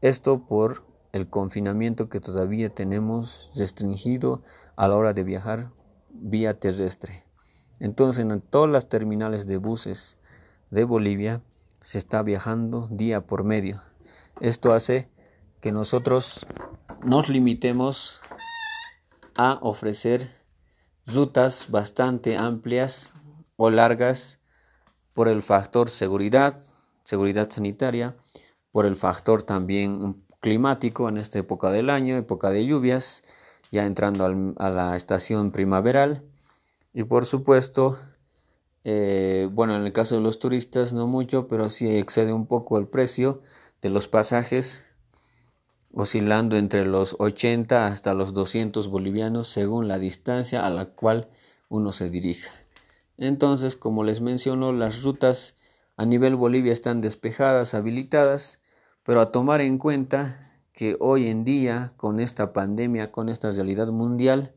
Esto 0.00 0.46
por 0.46 0.84
el 1.12 1.28
confinamiento 1.28 2.08
que 2.08 2.20
todavía 2.20 2.70
tenemos 2.70 3.50
restringido 3.54 4.42
a 4.76 4.88
la 4.88 4.96
hora 4.96 5.12
de 5.12 5.24
viajar 5.24 5.70
vía 6.08 6.58
terrestre. 6.58 7.26
Entonces 7.82 8.24
en 8.24 8.40
todas 8.40 8.70
las 8.70 8.88
terminales 8.88 9.48
de 9.48 9.56
buses 9.56 10.16
de 10.70 10.84
Bolivia 10.84 11.42
se 11.80 11.98
está 11.98 12.22
viajando 12.22 12.86
día 12.92 13.26
por 13.26 13.42
medio. 13.42 13.82
Esto 14.40 14.72
hace 14.72 15.10
que 15.60 15.72
nosotros 15.72 16.46
nos 17.04 17.28
limitemos 17.28 18.20
a 19.36 19.58
ofrecer 19.62 20.30
rutas 21.06 21.72
bastante 21.72 22.36
amplias 22.36 23.12
o 23.56 23.68
largas 23.68 24.38
por 25.12 25.26
el 25.26 25.42
factor 25.42 25.90
seguridad, 25.90 26.60
seguridad 27.02 27.50
sanitaria, 27.50 28.16
por 28.70 28.86
el 28.86 28.94
factor 28.94 29.42
también 29.42 30.22
climático 30.38 31.08
en 31.08 31.18
esta 31.18 31.40
época 31.40 31.72
del 31.72 31.90
año, 31.90 32.16
época 32.16 32.50
de 32.50 32.64
lluvias, 32.64 33.24
ya 33.72 33.86
entrando 33.86 34.54
a 34.56 34.70
la 34.70 34.94
estación 34.94 35.50
primaveral 35.50 36.22
y 36.94 37.04
por 37.04 37.26
supuesto 37.26 37.98
Eh, 38.84 39.48
bueno, 39.52 39.76
en 39.76 39.84
el 39.84 39.92
caso 39.92 40.16
de 40.16 40.22
los 40.22 40.38
turistas 40.38 40.92
no 40.94 41.06
mucho, 41.06 41.48
pero 41.48 41.70
sí 41.70 41.88
excede 41.96 42.32
un 42.32 42.46
poco 42.46 42.78
el 42.78 42.88
precio 42.88 43.42
de 43.80 43.90
los 43.90 44.08
pasajes, 44.08 44.84
oscilando 45.92 46.56
entre 46.56 46.84
los 46.86 47.16
80 47.18 47.86
hasta 47.86 48.14
los 48.14 48.32
200 48.34 48.88
bolivianos 48.88 49.48
según 49.48 49.88
la 49.88 49.98
distancia 49.98 50.66
a 50.66 50.70
la 50.70 50.86
cual 50.86 51.28
uno 51.68 51.92
se 51.92 52.10
dirija. 52.10 52.50
Entonces, 53.18 53.76
como 53.76 54.04
les 54.04 54.20
menciono, 54.20 54.72
las 54.72 55.02
rutas 55.02 55.56
a 55.96 56.06
nivel 56.06 56.36
Bolivia 56.36 56.72
están 56.72 57.00
despejadas, 57.00 57.74
habilitadas, 57.74 58.60
pero 59.04 59.20
a 59.20 59.32
tomar 59.32 59.60
en 59.60 59.78
cuenta 59.78 60.52
que 60.72 60.96
hoy 61.00 61.28
en 61.28 61.44
día, 61.44 61.92
con 61.96 62.20
esta 62.20 62.52
pandemia, 62.52 63.12
con 63.12 63.28
esta 63.28 63.50
realidad 63.52 63.88
mundial, 63.88 64.54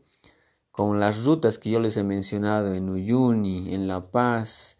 con 0.75 0.99
las 0.99 1.23
rutas 1.23 1.57
que 1.57 1.69
yo 1.69 1.79
les 1.79 1.95
he 1.95 2.03
mencionado 2.03 2.73
en 2.73 2.89
Uyuni, 2.89 3.73
en 3.73 3.88
La 3.88 4.11
Paz, 4.11 4.77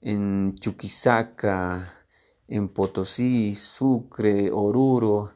en 0.00 0.54
Chuquisaca, 0.58 2.06
en 2.48 2.70
Potosí, 2.70 3.54
Sucre, 3.54 4.50
Oruro, 4.50 5.34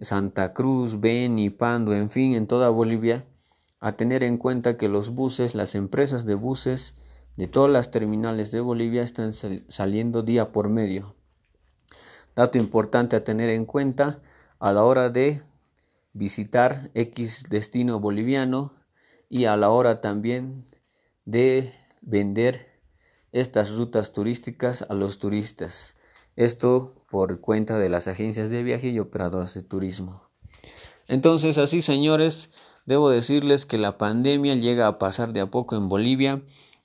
Santa 0.00 0.52
Cruz, 0.52 0.98
Beni, 0.98 1.50
Pando, 1.50 1.94
en 1.94 2.10
fin, 2.10 2.34
en 2.34 2.48
toda 2.48 2.68
Bolivia, 2.70 3.26
a 3.78 3.92
tener 3.92 4.24
en 4.24 4.38
cuenta 4.38 4.76
que 4.76 4.88
los 4.88 5.10
buses, 5.10 5.54
las 5.54 5.76
empresas 5.76 6.26
de 6.26 6.34
buses 6.34 6.96
de 7.36 7.46
todas 7.46 7.70
las 7.70 7.92
terminales 7.92 8.50
de 8.50 8.58
Bolivia 8.58 9.04
están 9.04 9.32
saliendo 9.32 10.22
día 10.22 10.50
por 10.50 10.68
medio. 10.68 11.14
Dato 12.34 12.58
importante 12.58 13.14
a 13.14 13.22
tener 13.22 13.50
en 13.50 13.66
cuenta 13.66 14.20
a 14.58 14.72
la 14.72 14.82
hora 14.82 15.10
de 15.10 15.44
visitar 16.12 16.90
X 16.94 17.44
destino 17.48 18.00
boliviano 18.00 18.77
y 19.28 19.44
a 19.44 19.56
la 19.56 19.70
hora 19.70 20.00
también 20.00 20.66
de 21.24 21.72
vender 22.00 22.80
estas 23.32 23.76
rutas 23.76 24.12
turísticas 24.12 24.86
a 24.88 24.94
los 24.94 25.18
turistas. 25.18 25.96
Esto 26.36 26.94
por 27.10 27.40
cuenta 27.40 27.78
de 27.78 27.88
las 27.88 28.08
agencias 28.08 28.50
de 28.50 28.62
viaje 28.62 28.88
y 28.88 28.98
operadoras 28.98 29.54
de 29.54 29.62
turismo. 29.62 30.22
Entonces, 31.08 31.58
así 31.58 31.82
señores, 31.82 32.50
debo 32.86 33.10
decirles 33.10 33.66
que 33.66 33.78
la 33.78 33.98
pandemia 33.98 34.54
llega 34.54 34.86
a 34.86 34.98
pasar 34.98 35.32
de 35.32 35.40
a 35.40 35.50
poco 35.50 35.76
en 35.76 35.88
Bolivia 35.88 36.42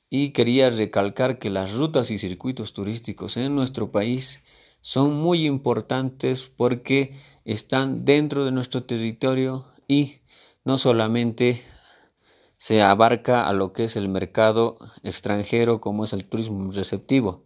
y 0.10 0.32
quería 0.32 0.70
recalcar 0.70 1.40
que 1.40 1.50
las 1.50 1.74
rutas 1.74 2.12
y 2.12 2.20
circuitos 2.20 2.74
turísticos 2.74 3.38
en 3.38 3.56
nuestro 3.56 3.92
país 3.92 4.42
son 4.82 5.14
muy 5.14 5.46
importantes 5.46 6.44
porque 6.44 7.16
están 7.46 8.06
dentro 8.06 8.46
de 8.46 8.52
nuestro 8.52 8.84
territorio 8.84 9.66
y 9.88 10.18
no 10.66 10.78
solamente 10.78 11.62
se 12.64 12.82
abarca 12.82 13.46
a 13.46 13.52
lo 13.52 13.74
que 13.74 13.84
es 13.84 13.98
el 13.98 14.08
mercado 14.08 14.78
extranjero 15.04 15.82
como 15.82 16.06
es 16.06 16.14
el 16.14 16.24
turismo 16.24 16.72
receptivo, 16.72 17.44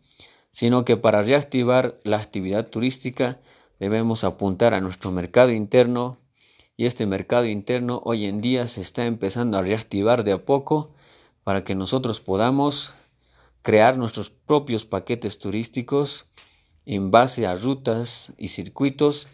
sino 0.51 0.85
que 0.85 0.95
para 0.95 1.23
reactivar 1.23 1.99
la 2.03 2.17
actividad 2.17 2.67
turística 2.67 3.39
debemos 3.79 4.23
apuntar 4.23 4.75
a 4.75 4.79
nuestro 4.79 5.11
mercado 5.11 5.51
interno 5.51 6.19
y 6.75 6.85
este 6.85 7.07
mercado 7.07 7.47
interno 7.47 7.99
hoy 8.05 8.25
en 8.25 8.41
día 8.41 8.67
se 8.67 8.81
está 8.81 9.07
empezando 9.07 9.57
a 9.57 9.63
reactivar 9.63 10.23
de 10.23 10.33
a 10.33 10.45
poco 10.45 10.91
para 11.43 11.63
que 11.63 11.73
nosotros 11.73 12.19
podamos 12.19 12.93
crear 13.63 13.97
nuestros 13.97 14.29
propios 14.29 14.85
paquetes 14.85 15.39
turísticos 15.39 16.29
en 16.85 17.09
base 17.09 17.47
a 17.47 17.55
rutas 17.55 18.33
y 18.37 18.49
circuitos 18.49 19.27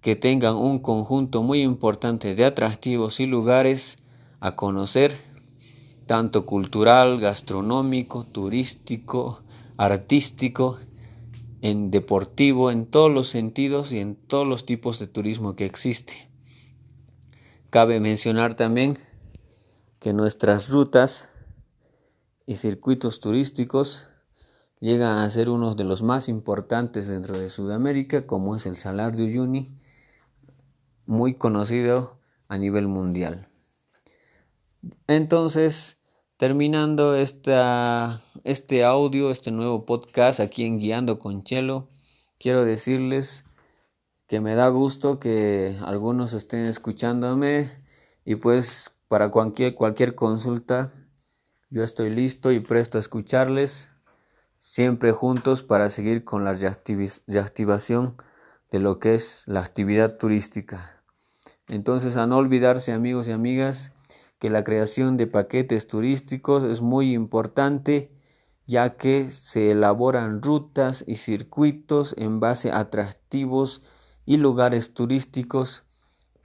que 0.00 0.16
tengan 0.16 0.56
un 0.56 0.78
conjunto 0.78 1.42
muy 1.42 1.60
importante 1.60 2.34
de 2.34 2.46
atractivos 2.46 3.20
y 3.20 3.26
lugares 3.26 3.98
a 4.46 4.54
conocer, 4.54 5.16
tanto 6.06 6.46
cultural, 6.46 7.18
gastronómico, 7.18 8.24
turístico, 8.24 9.42
artístico, 9.76 10.78
en 11.62 11.90
deportivo, 11.90 12.70
en 12.70 12.86
todos 12.86 13.10
los 13.10 13.26
sentidos 13.26 13.90
y 13.90 13.98
en 13.98 14.14
todos 14.14 14.46
los 14.46 14.64
tipos 14.64 15.00
de 15.00 15.08
turismo 15.08 15.56
que 15.56 15.66
existe. 15.66 16.30
Cabe 17.70 17.98
mencionar 17.98 18.54
también 18.54 18.98
que 19.98 20.12
nuestras 20.12 20.68
rutas 20.68 21.28
y 22.46 22.54
circuitos 22.54 23.18
turísticos 23.18 24.06
llegan 24.78 25.18
a 25.18 25.28
ser 25.28 25.50
uno 25.50 25.74
de 25.74 25.82
los 25.82 26.04
más 26.04 26.28
importantes 26.28 27.08
dentro 27.08 27.36
de 27.36 27.50
Sudamérica, 27.50 28.28
como 28.28 28.54
es 28.54 28.66
el 28.66 28.76
Salar 28.76 29.16
de 29.16 29.24
Uyuni, 29.24 29.76
muy 31.04 31.34
conocido 31.34 32.20
a 32.46 32.58
nivel 32.58 32.86
mundial. 32.86 33.48
Entonces, 35.06 35.98
terminando 36.36 37.14
esta, 37.14 38.22
este 38.44 38.84
audio, 38.84 39.30
este 39.30 39.50
nuevo 39.50 39.86
podcast 39.86 40.40
aquí 40.40 40.64
en 40.64 40.78
Guiando 40.78 41.18
con 41.18 41.42
Chelo, 41.42 41.88
quiero 42.38 42.64
decirles 42.64 43.44
que 44.26 44.40
me 44.40 44.54
da 44.54 44.68
gusto 44.68 45.18
que 45.20 45.76
algunos 45.84 46.32
estén 46.32 46.66
escuchándome 46.66 47.70
y 48.24 48.36
pues 48.36 48.90
para 49.08 49.30
cualquier, 49.30 49.74
cualquier 49.74 50.14
consulta 50.14 50.92
yo 51.68 51.82
estoy 51.82 52.10
listo 52.10 52.52
y 52.52 52.60
presto 52.60 52.96
a 52.96 53.00
escucharles, 53.00 53.88
siempre 54.58 55.10
juntos 55.10 55.64
para 55.64 55.90
seguir 55.90 56.22
con 56.22 56.44
la 56.44 56.52
reactivación 56.52 58.16
de 58.70 58.78
lo 58.78 59.00
que 59.00 59.14
es 59.14 59.42
la 59.46 59.60
actividad 59.60 60.16
turística. 60.16 61.02
Entonces, 61.66 62.16
a 62.16 62.28
no 62.28 62.36
olvidarse, 62.36 62.92
amigos 62.92 63.26
y 63.26 63.32
amigas, 63.32 63.92
que 64.38 64.50
la 64.50 64.64
creación 64.64 65.16
de 65.16 65.26
paquetes 65.26 65.86
turísticos 65.86 66.64
es 66.64 66.80
muy 66.80 67.12
importante 67.12 68.10
ya 68.66 68.96
que 68.96 69.28
se 69.28 69.70
elaboran 69.70 70.42
rutas 70.42 71.04
y 71.06 71.16
circuitos 71.16 72.14
en 72.18 72.40
base 72.40 72.70
a 72.72 72.80
atractivos 72.80 73.82
y 74.24 74.38
lugares 74.38 74.92
turísticos 74.92 75.86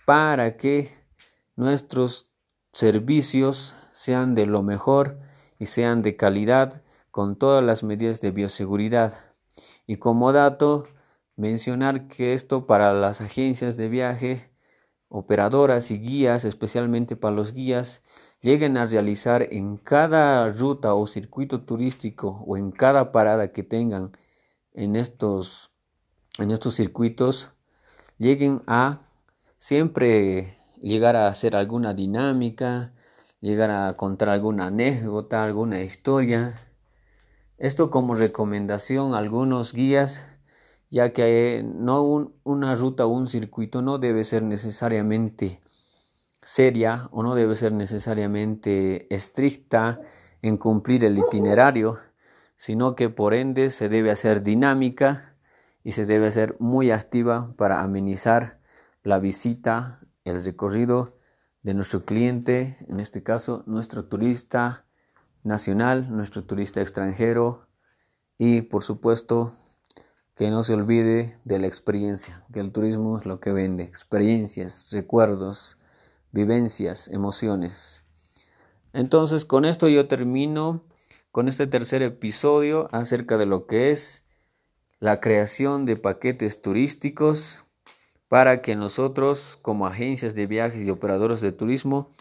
para 0.06 0.56
que 0.56 0.90
nuestros 1.56 2.30
servicios 2.74 3.76
sean 3.92 4.36
de 4.36 4.46
lo 4.46 4.62
mejor 4.62 5.20
y 5.58 5.66
sean 5.66 6.02
de 6.04 6.16
calidad 6.16 6.84
con 7.10 7.36
todas 7.36 7.64
las 7.64 7.84
medidas 7.84 8.22
de 8.22 8.32
bioseguridad. 8.32 9.14
Y 9.86 9.98
como 9.98 10.32
dato, 10.32 10.88
mencionar 11.36 12.08
que 12.08 12.34
esto 12.34 12.68
para 12.68 12.94
las 12.94 13.20
agencias 13.20 13.78
de 13.78 13.90
viaje, 13.90 14.51
operadoras 15.12 15.92
y 15.92 16.00
guías, 16.00 16.46
especialmente 16.46 17.16
para 17.16 17.36
los 17.36 17.52
guías, 17.52 18.02
lleguen 18.40 18.78
a 18.78 18.88
realizar 18.88 19.48
en 19.52 19.78
cada 19.78 20.48
ruta 20.48 20.94
o 20.96 21.06
circuito 21.06 21.62
turístico 21.62 22.44
o 22.48 22.58
en 22.58 22.72
cada 22.72 23.12
parada 23.12 23.52
que 23.52 23.62
tengan 23.62 24.12
en 24.74 24.96
estos, 24.96 25.72
en 26.40 26.50
estos 26.52 26.76
circuitos, 26.76 27.52
lleguen 28.18 28.64
a 28.68 29.02
siempre 29.58 30.56
llegar 30.78 31.18
a 31.18 31.28
hacer 31.28 31.58
alguna 31.58 31.94
dinámica, 31.94 32.94
llegar 33.42 33.70
a 33.70 33.98
contar 33.98 34.30
alguna 34.30 34.68
anécdota, 34.68 35.44
alguna 35.44 35.82
historia. 35.82 36.68
Esto 37.58 37.90
como 37.90 38.16
recomendación 38.16 39.14
a 39.14 39.18
algunos 39.18 39.74
guías, 39.74 40.24
ya 40.92 41.14
que 41.14 41.64
no 41.66 42.04
una 42.44 42.74
ruta 42.76 43.06
o 43.06 43.10
un 43.10 43.26
circuito 43.26 43.82
no 43.82 43.98
debe 43.98 44.26
ser 44.26 44.44
necesariamente 44.44 45.62
seria 46.42 47.08
o 47.12 47.24
no 47.24 47.34
debe 47.34 47.56
ser 47.56 47.72
necesariamente 47.72 49.08
estricta 49.14 50.02
en 50.42 50.58
cumplir 50.58 51.06
el 51.06 51.18
itinerario, 51.18 51.98
sino 52.58 52.96
que 52.96 53.10
por 53.10 53.34
ende 53.34 53.70
se 53.70 53.88
debe 53.88 54.12
hacer 54.12 54.44
dinámica 54.44 55.38
y 55.84 55.92
se 55.92 56.06
debe 56.06 56.28
hacer 56.28 56.58
muy 56.60 56.92
activa 56.92 57.54
para 57.56 57.82
amenizar 57.82 58.60
la 59.04 59.20
visita 59.20 60.00
el 60.26 60.44
recorrido 60.44 61.18
de 61.64 61.74
nuestro 61.74 62.04
cliente, 62.04 62.76
en 62.90 63.00
este 63.00 63.24
caso 63.24 63.64
nuestro 63.66 64.06
turista 64.06 64.86
nacional, 65.44 66.16
nuestro 66.16 66.44
turista 66.44 66.82
extranjero 66.82 67.68
y 68.38 68.64
por 68.64 68.84
supuesto 68.84 69.54
que 70.42 70.50
no 70.50 70.64
se 70.64 70.74
olvide 70.74 71.38
de 71.46 71.60
la 71.60 71.68
experiencia, 71.68 72.48
que 72.52 72.62
el 72.62 72.72
turismo 72.72 73.16
es 73.16 73.28
lo 73.28 73.40
que 73.40 73.52
vende, 73.52 73.84
experiencias, 73.84 74.90
recuerdos, 74.92 75.78
vivencias, 76.32 77.10
emociones. 77.10 78.04
Entonces 78.92 79.46
con 79.46 79.66
esto 79.66 79.88
yo 79.88 80.08
termino 80.08 80.84
con 81.32 81.48
este 81.48 81.68
tercer 81.68 82.02
episodio 82.02 82.90
acerca 82.92 83.38
de 83.38 83.46
lo 83.46 83.68
que 83.68 83.92
es 83.92 84.24
la 85.00 85.20
creación 85.20 85.86
de 85.86 85.96
paquetes 85.96 86.64
turísticos 86.64 87.60
para 88.28 88.64
que 88.64 88.76
nosotros 88.76 89.60
como 89.62 89.86
agencias 89.86 90.34
de 90.34 90.48
viajes 90.48 90.88
y 90.88 90.90
operadores 90.90 91.42
de 91.42 91.52
turismo 91.52 92.16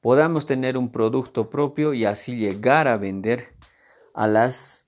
podamos 0.00 0.46
tener 0.46 0.78
un 0.78 0.90
producto 0.90 1.50
propio 1.50 1.92
y 1.92 2.06
así 2.06 2.36
llegar 2.36 2.88
a 2.88 2.96
vender 2.96 3.54
a, 4.14 4.28
las, 4.28 4.85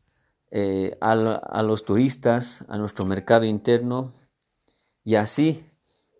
eh, 0.50 0.96
a, 1.00 1.14
los 1.14 1.84
turistas, 1.84 2.64
a 2.68 2.78
nuestro 2.78 3.04
mercado 3.04 3.44
interno 3.44 4.14
y 5.04 5.16
así 5.16 5.64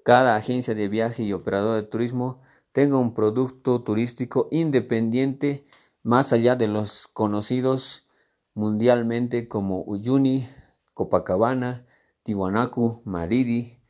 cada 0.04 0.36
agencia 0.36 0.74
de 0.74 0.88
viaje 0.88 1.22
y 1.22 1.32
operador 1.32 1.76
de 1.76 1.88
turismo 1.88 2.42
tenga 2.72 2.98
un 2.98 3.14
producto 3.14 3.82
turístico 3.82 4.48
independiente 4.50 5.66
más 6.02 6.32
allá 6.32 6.56
de 6.56 6.68
los 6.68 7.08
conocidos 7.08 8.06
mundialmente 8.54 9.48
como 9.48 9.82
Uyuni, 9.82 10.46
Copacabana, 10.92 11.86
Tiwanaku, 12.22 13.02
Maridi, 13.04 13.80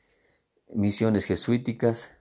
misiones 0.72 1.24
jesuíticas. 1.24 2.12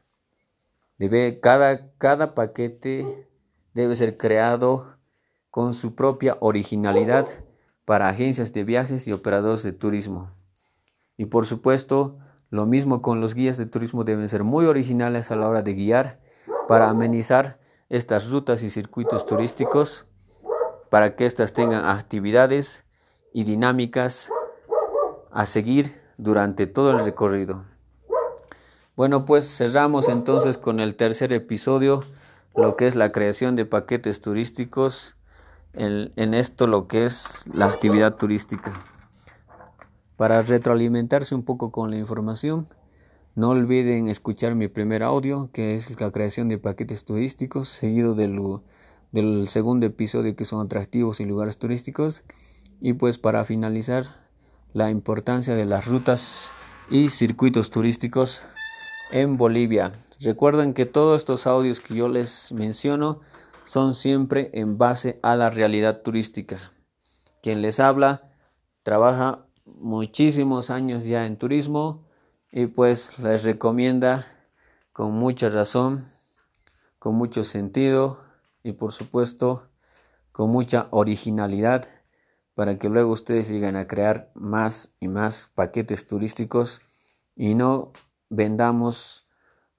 Debe, 0.97 1.39
cada, 1.39 1.91
cada 1.97 2.34
paquete 2.34 3.30
debe 3.73 3.95
ser 3.95 4.17
creado 4.17 4.97
con 5.51 5.73
su 5.73 5.93
propia 5.93 6.38
originalidad 6.39 7.27
para 7.88 8.10
agencias 8.10 8.52
de 8.52 8.65
viajes 8.65 9.08
y 9.08 9.13
operadores 9.13 9.63
de 9.63 9.71
turismo. 9.71 10.30
Y 11.15 11.28
por 11.28 11.45
supuesto, 11.45 12.17
lo 12.50 12.65
mismo 12.65 13.02
con 13.02 13.21
los 13.21 13.34
guías 13.34 13.58
de 13.58 13.65
turismo 13.65 14.04
deben 14.04 14.28
ser 14.28 14.43
muy 14.43 14.65
originales 14.65 15.32
a 15.32 15.38
la 15.38 15.47
hora 15.47 15.62
de 15.62 15.73
guiar 15.73 16.19
para 16.67 16.89
amenizar 16.89 17.62
estas 17.88 18.30
rutas 18.30 18.62
y 18.63 18.71
circuitos 18.71 19.26
turísticos, 19.26 20.06
para 20.89 21.15
que 21.15 21.26
éstas 21.26 21.54
tengan 21.54 21.86
actividades 21.86 22.84
y 23.32 23.45
dinámicas 23.45 24.32
a 25.32 25.45
seguir 25.45 25.95
durante 26.17 26.67
todo 26.67 26.91
el 26.91 27.06
recorrido. 27.06 27.63
Bueno, 28.97 29.23
pues 29.23 29.47
cerramos 29.47 30.10
entonces 30.10 30.58
con 30.58 30.82
el 30.82 30.97
tercer 30.97 31.32
episodio, 31.32 32.04
lo 32.54 32.76
que 32.76 32.86
es 32.86 32.97
la 32.97 33.13
creación 33.13 33.56
de 33.56 33.63
paquetes 33.63 34.19
turísticos, 34.19 35.16
en, 35.77 36.33
esto 36.33 36.67
lo 36.67 36.87
que 36.87 37.05
es 37.05 37.45
la 37.53 37.65
actividad 37.65 38.15
turística. 38.15 38.73
Para 40.15 40.41
retroalimentarse 40.41 41.35
un 41.35 41.43
poco 41.43 41.71
con 41.71 41.91
la 41.91 41.97
información, 41.97 42.67
no 43.35 43.49
olviden 43.49 44.07
escuchar 44.07 44.55
mi 44.55 44.67
primer 44.67 45.03
audio, 45.03 45.49
que 45.53 45.75
es 45.75 46.01
la 46.01 46.11
creación 46.11 46.49
de 46.49 46.57
paquetes 46.57 47.05
turísticos, 47.05 47.69
seguido 47.69 48.15
del, 48.15 48.39
del 49.11 49.47
segundo 49.47 49.85
episodio 49.85 50.35
que 50.35 50.45
son 50.45 50.65
atractivos 50.65 51.19
y 51.19 51.25
lugares 51.25 51.57
turísticos. 51.59 52.23
Y 52.81 52.93
pues 52.93 53.17
para 53.19 53.45
finalizar, 53.45 54.05
la 54.73 54.89
importancia 54.89 55.55
de 55.55 55.65
las 55.65 55.85
rutas 55.85 56.51
y 56.89 57.09
circuitos 57.09 57.69
turísticos 57.69 58.43
en 59.11 59.37
Bolivia. 59.37 59.91
Recuerden 60.19 60.73
que 60.73 60.85
todos 60.85 61.21
estos 61.21 61.47
audios 61.47 61.79
que 61.79 61.95
yo 61.95 62.09
les 62.09 62.51
menciono 62.51 63.19
son 63.67 63.95
siempre 63.95 64.49
en 64.53 64.77
base 64.77 65.19
a 65.21 65.36
la 65.36 65.49
realidad 65.49 66.01
turística. 66.01 66.71
Quien 67.43 67.62
les 67.62 67.82
habla 67.82 68.32
trabaja 68.82 69.45
muchísimos 69.65 70.69
años 70.69 71.03
ya 71.03 71.25
en 71.25 71.38
turismo 71.38 72.06
y 72.49 72.67
pues 72.67 73.19
les 73.19 73.43
recomienda 73.43 74.25
con 74.93 75.12
mucha 75.12 75.49
razón, 75.49 76.10
con 76.97 77.15
mucho 77.15 77.43
sentido 77.43 78.23
y 78.63 78.71
por 78.71 78.93
supuesto 78.93 79.67
con 80.32 80.49
mucha 80.49 80.88
originalidad 80.91 81.89
para 82.56 82.77
que 82.77 82.88
luego 82.88 83.12
ustedes 83.12 83.49
lleguen 83.49 83.75
a 83.75 83.86
crear 83.86 84.32
más 84.34 84.93
y 85.01 85.10
más 85.10 85.51
paquetes 85.53 86.08
turísticos 86.08 86.82
y 87.36 87.53
no 87.53 87.91
vendamos 88.30 89.27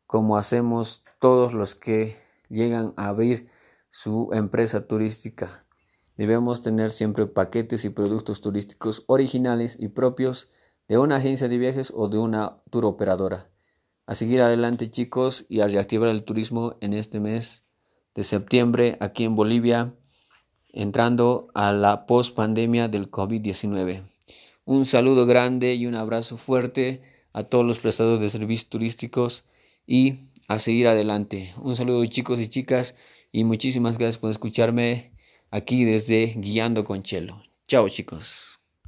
como 0.06 0.36
hacemos 0.36 1.04
todos 1.18 1.54
los 1.54 1.74
que 1.74 2.18
llegan 2.50 2.92
a 2.98 3.08
abrir 3.08 3.50
su 4.00 4.28
empresa 4.32 4.86
turística. 4.86 5.66
Debemos 6.16 6.62
tener 6.62 6.92
siempre 6.92 7.26
paquetes 7.26 7.84
y 7.84 7.90
productos 7.90 8.40
turísticos 8.40 9.02
originales 9.08 9.76
y 9.76 9.88
propios 9.88 10.50
de 10.86 10.98
una 10.98 11.16
agencia 11.16 11.48
de 11.48 11.58
viajes 11.58 11.92
o 11.92 12.08
de 12.08 12.16
una 12.16 12.62
tour 12.70 12.84
operadora. 12.84 13.50
A 14.06 14.14
seguir 14.14 14.40
adelante 14.40 14.88
chicos 14.88 15.46
y 15.48 15.62
a 15.62 15.66
reactivar 15.66 16.10
el 16.10 16.22
turismo 16.22 16.76
en 16.80 16.92
este 16.92 17.18
mes 17.18 17.64
de 18.14 18.22
septiembre 18.22 18.96
aquí 19.00 19.24
en 19.24 19.34
Bolivia, 19.34 19.96
entrando 20.72 21.48
a 21.54 21.72
la 21.72 22.06
post 22.06 22.36
pandemia 22.36 22.86
del 22.86 23.10
COVID-19. 23.10 24.04
Un 24.64 24.84
saludo 24.86 25.26
grande 25.26 25.74
y 25.74 25.86
un 25.86 25.96
abrazo 25.96 26.36
fuerte 26.36 27.02
a 27.32 27.42
todos 27.42 27.66
los 27.66 27.80
prestadores 27.80 28.20
de 28.20 28.28
servicios 28.28 28.68
turísticos 28.68 29.44
y 29.88 30.30
a 30.46 30.60
seguir 30.60 30.86
adelante. 30.86 31.52
Un 31.60 31.74
saludo 31.74 32.04
chicos 32.06 32.38
y 32.38 32.46
chicas 32.46 32.94
y 33.32 33.44
muchísimas 33.44 33.98
gracias 33.98 34.18
por 34.18 34.30
escucharme 34.30 35.12
aquí 35.50 35.84
desde 35.84 36.34
Guiando 36.36 36.84
con 36.84 37.02
Chelo. 37.02 37.42
Chao 37.66 37.88
chicos. 37.88 38.57